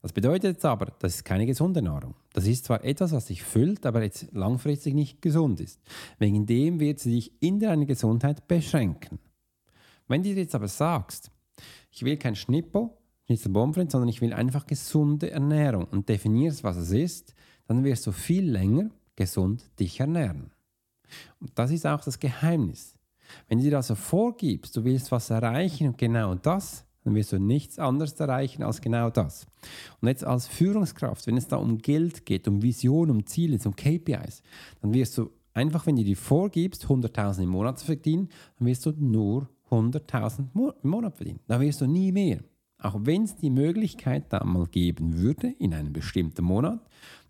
Das 0.00 0.12
bedeutet 0.12 0.54
jetzt 0.54 0.64
aber, 0.64 0.86
das 0.98 1.16
ist 1.16 1.24
keine 1.24 1.46
gesunde 1.46 1.82
Nahrung. 1.82 2.14
Das 2.32 2.46
ist 2.46 2.64
zwar 2.64 2.82
etwas, 2.82 3.12
was 3.12 3.26
dich 3.26 3.42
füllt, 3.42 3.84
aber 3.86 4.02
jetzt 4.02 4.32
langfristig 4.32 4.94
nicht 4.94 5.22
gesund 5.22 5.60
ist. 5.60 5.80
Wegen 6.18 6.46
dem 6.46 6.80
wird 6.80 6.98
sie 6.98 7.12
dich 7.12 7.32
in 7.40 7.60
deiner 7.60 7.84
Gesundheit 7.84 8.48
beschränken. 8.48 9.20
Wenn 10.08 10.22
du 10.22 10.30
dir 10.30 10.42
jetzt 10.42 10.56
aber 10.56 10.66
sagst, 10.66 11.30
ich 11.92 12.04
will 12.04 12.16
kein 12.16 12.34
Schnippo, 12.34 12.98
Schnitzel 13.26 13.52
Bonfrit, 13.52 13.90
sondern 13.90 14.08
ich 14.08 14.20
will 14.20 14.32
einfach 14.32 14.66
gesunde 14.66 15.30
Ernährung 15.30 15.84
und 15.84 16.08
definierst, 16.08 16.64
was 16.64 16.76
es 16.76 16.90
ist, 16.90 17.34
dann 17.66 17.84
wirst 17.84 18.06
du 18.06 18.12
viel 18.12 18.50
länger 18.50 18.90
gesund 19.14 19.64
dich 19.78 20.00
ernähren. 20.00 20.50
Und 21.40 21.52
das 21.54 21.70
ist 21.70 21.86
auch 21.86 22.02
das 22.02 22.18
Geheimnis. 22.18 22.96
Wenn 23.48 23.58
du 23.58 23.64
dir 23.64 23.76
also 23.76 23.94
vorgibst, 23.94 24.76
du 24.76 24.84
willst 24.84 25.12
was 25.12 25.30
erreichen 25.30 25.88
und 25.88 25.98
genau 25.98 26.34
das, 26.34 26.84
dann 27.04 27.14
wirst 27.14 27.32
du 27.32 27.38
nichts 27.38 27.78
anderes 27.78 28.12
erreichen 28.14 28.62
als 28.62 28.80
genau 28.80 29.10
das. 29.10 29.46
Und 30.00 30.08
jetzt 30.08 30.24
als 30.24 30.46
Führungskraft, 30.46 31.26
wenn 31.26 31.36
es 31.36 31.48
da 31.48 31.56
um 31.56 31.78
Geld 31.78 32.24
geht, 32.24 32.46
um 32.48 32.62
Vision, 32.62 33.10
um 33.10 33.26
Ziele, 33.26 33.58
um 33.64 33.74
KPIs, 33.74 34.42
dann 34.80 34.94
wirst 34.94 35.18
du 35.18 35.30
einfach, 35.52 35.86
wenn 35.86 35.96
du 35.96 36.04
dir 36.04 36.16
vorgibst, 36.16 36.86
100.000 36.86 37.42
im 37.42 37.50
Monat 37.50 37.78
zu 37.78 37.86
verdienen, 37.86 38.28
dann 38.58 38.68
wirst 38.68 38.86
du 38.86 38.92
nur 38.92 39.48
100.000 39.72 40.74
im 40.82 40.90
Monat 40.90 41.16
verdienen. 41.16 41.40
Da 41.46 41.60
wirst 41.60 41.80
du 41.80 41.86
nie 41.86 42.12
mehr. 42.12 42.40
Auch 42.78 42.96
wenn 43.02 43.22
es 43.22 43.36
die 43.36 43.50
Möglichkeit 43.50 44.32
da 44.32 44.44
mal 44.44 44.66
geben 44.66 45.18
würde 45.18 45.54
in 45.58 45.72
einem 45.72 45.92
bestimmten 45.92 46.44
Monat, 46.44 46.80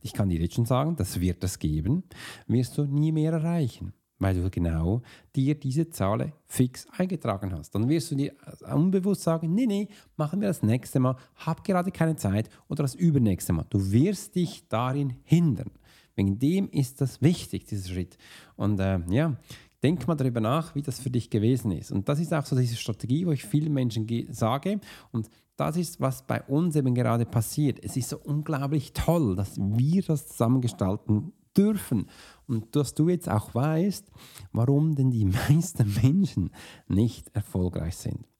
ich 0.00 0.12
kann 0.14 0.30
dir 0.30 0.40
jetzt 0.40 0.54
schon 0.54 0.64
sagen, 0.64 0.96
das 0.96 1.20
wird 1.20 1.44
es 1.44 1.58
geben, 1.58 2.04
wirst 2.46 2.78
du 2.78 2.84
nie 2.84 3.12
mehr 3.12 3.32
erreichen, 3.32 3.92
weil 4.18 4.34
du 4.34 4.48
genau 4.50 5.02
dir 5.36 5.54
diese 5.54 5.90
Zahl 5.90 6.32
fix 6.46 6.86
eingetragen 6.96 7.52
hast. 7.52 7.74
Dann 7.74 7.88
wirst 7.88 8.10
du 8.10 8.14
dir 8.14 8.32
unbewusst 8.72 9.22
sagen, 9.22 9.54
nee, 9.54 9.66
nee, 9.66 9.88
machen 10.16 10.40
wir 10.40 10.48
das 10.48 10.62
nächste 10.62 11.00
Mal, 11.00 11.16
hab 11.36 11.62
gerade 11.64 11.90
keine 11.90 12.16
Zeit 12.16 12.48
oder 12.68 12.82
das 12.82 12.94
übernächste 12.94 13.52
Mal. 13.52 13.66
Du 13.68 13.92
wirst 13.92 14.34
dich 14.34 14.66
darin 14.68 15.16
hindern. 15.24 15.70
Wegen 16.14 16.38
dem 16.38 16.68
ist 16.70 17.00
das 17.00 17.20
wichtig, 17.22 17.66
dieser 17.66 17.90
Schritt. 17.90 18.16
Und 18.56 18.80
äh, 18.80 19.00
ja, 19.10 19.36
Denk 19.82 20.06
mal 20.06 20.14
darüber 20.14 20.40
nach, 20.40 20.74
wie 20.74 20.82
das 20.82 21.00
für 21.00 21.10
dich 21.10 21.28
gewesen 21.28 21.72
ist. 21.72 21.90
Und 21.90 22.08
das 22.08 22.20
ist 22.20 22.32
auch 22.32 22.46
so 22.46 22.56
diese 22.56 22.76
Strategie, 22.76 23.26
wo 23.26 23.32
ich 23.32 23.44
vielen 23.44 23.72
Menschen 23.72 24.06
sage. 24.30 24.80
Und 25.10 25.28
das 25.56 25.76
ist, 25.76 26.00
was 26.00 26.26
bei 26.26 26.42
uns 26.42 26.76
eben 26.76 26.94
gerade 26.94 27.24
passiert. 27.26 27.78
Es 27.82 27.96
ist 27.96 28.08
so 28.08 28.18
unglaublich 28.18 28.92
toll, 28.92 29.36
dass 29.36 29.56
wir 29.58 30.02
das 30.02 30.28
zusammengestalten 30.28 31.32
dürfen. 31.56 32.06
Und 32.46 32.74
dass 32.76 32.94
du 32.94 33.08
jetzt 33.08 33.28
auch 33.28 33.54
weißt, 33.54 34.10
warum 34.52 34.94
denn 34.94 35.10
die 35.10 35.24
meisten 35.48 35.92
Menschen 36.02 36.50
nicht 36.88 37.34
erfolgreich 37.34 37.96
sind. 37.96 38.31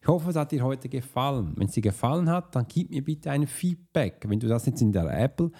Ich 0.00 0.08
hoffe, 0.08 0.30
es 0.30 0.36
hat 0.36 0.52
dir 0.52 0.62
heute 0.62 0.88
gefallen. 0.88 1.52
Wenn 1.56 1.66
es 1.66 1.72
dir 1.72 1.82
gefallen 1.82 2.30
hat, 2.30 2.54
dann 2.54 2.66
gib 2.68 2.90
mir 2.90 3.02
bitte 3.02 3.30
ein 3.30 3.46
Feedback. 3.46 4.24
Wenn 4.26 4.40
du 4.40 4.48
das 4.48 4.66
jetzt 4.66 4.82
in 4.82 4.92
der 4.92 5.10
Apple 5.18 5.50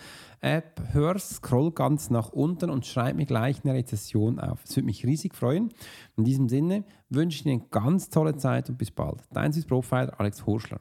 App 0.40 0.80
hörst, 0.92 1.36
scroll 1.36 1.72
ganz 1.72 2.10
nach 2.10 2.30
unten 2.30 2.70
und 2.70 2.86
schreib 2.86 3.16
mir 3.16 3.26
gleich 3.26 3.64
eine 3.64 3.74
Rezession 3.74 4.38
auf. 4.38 4.64
Es 4.64 4.76
würde 4.76 4.86
mich 4.86 5.06
riesig 5.06 5.34
freuen. 5.34 5.70
In 6.16 6.24
diesem 6.24 6.48
Sinne 6.48 6.84
wünsche 7.08 7.38
ich 7.38 7.42
dir 7.44 7.52
eine 7.52 7.64
ganz 7.70 8.10
tolle 8.10 8.36
Zeit 8.36 8.68
und 8.68 8.78
bis 8.78 8.90
bald. 8.90 9.22
Dein 9.32 9.52
Swiss 9.52 9.66
Profiler 9.66 10.18
Alex 10.18 10.44
Horschler. 10.44 10.80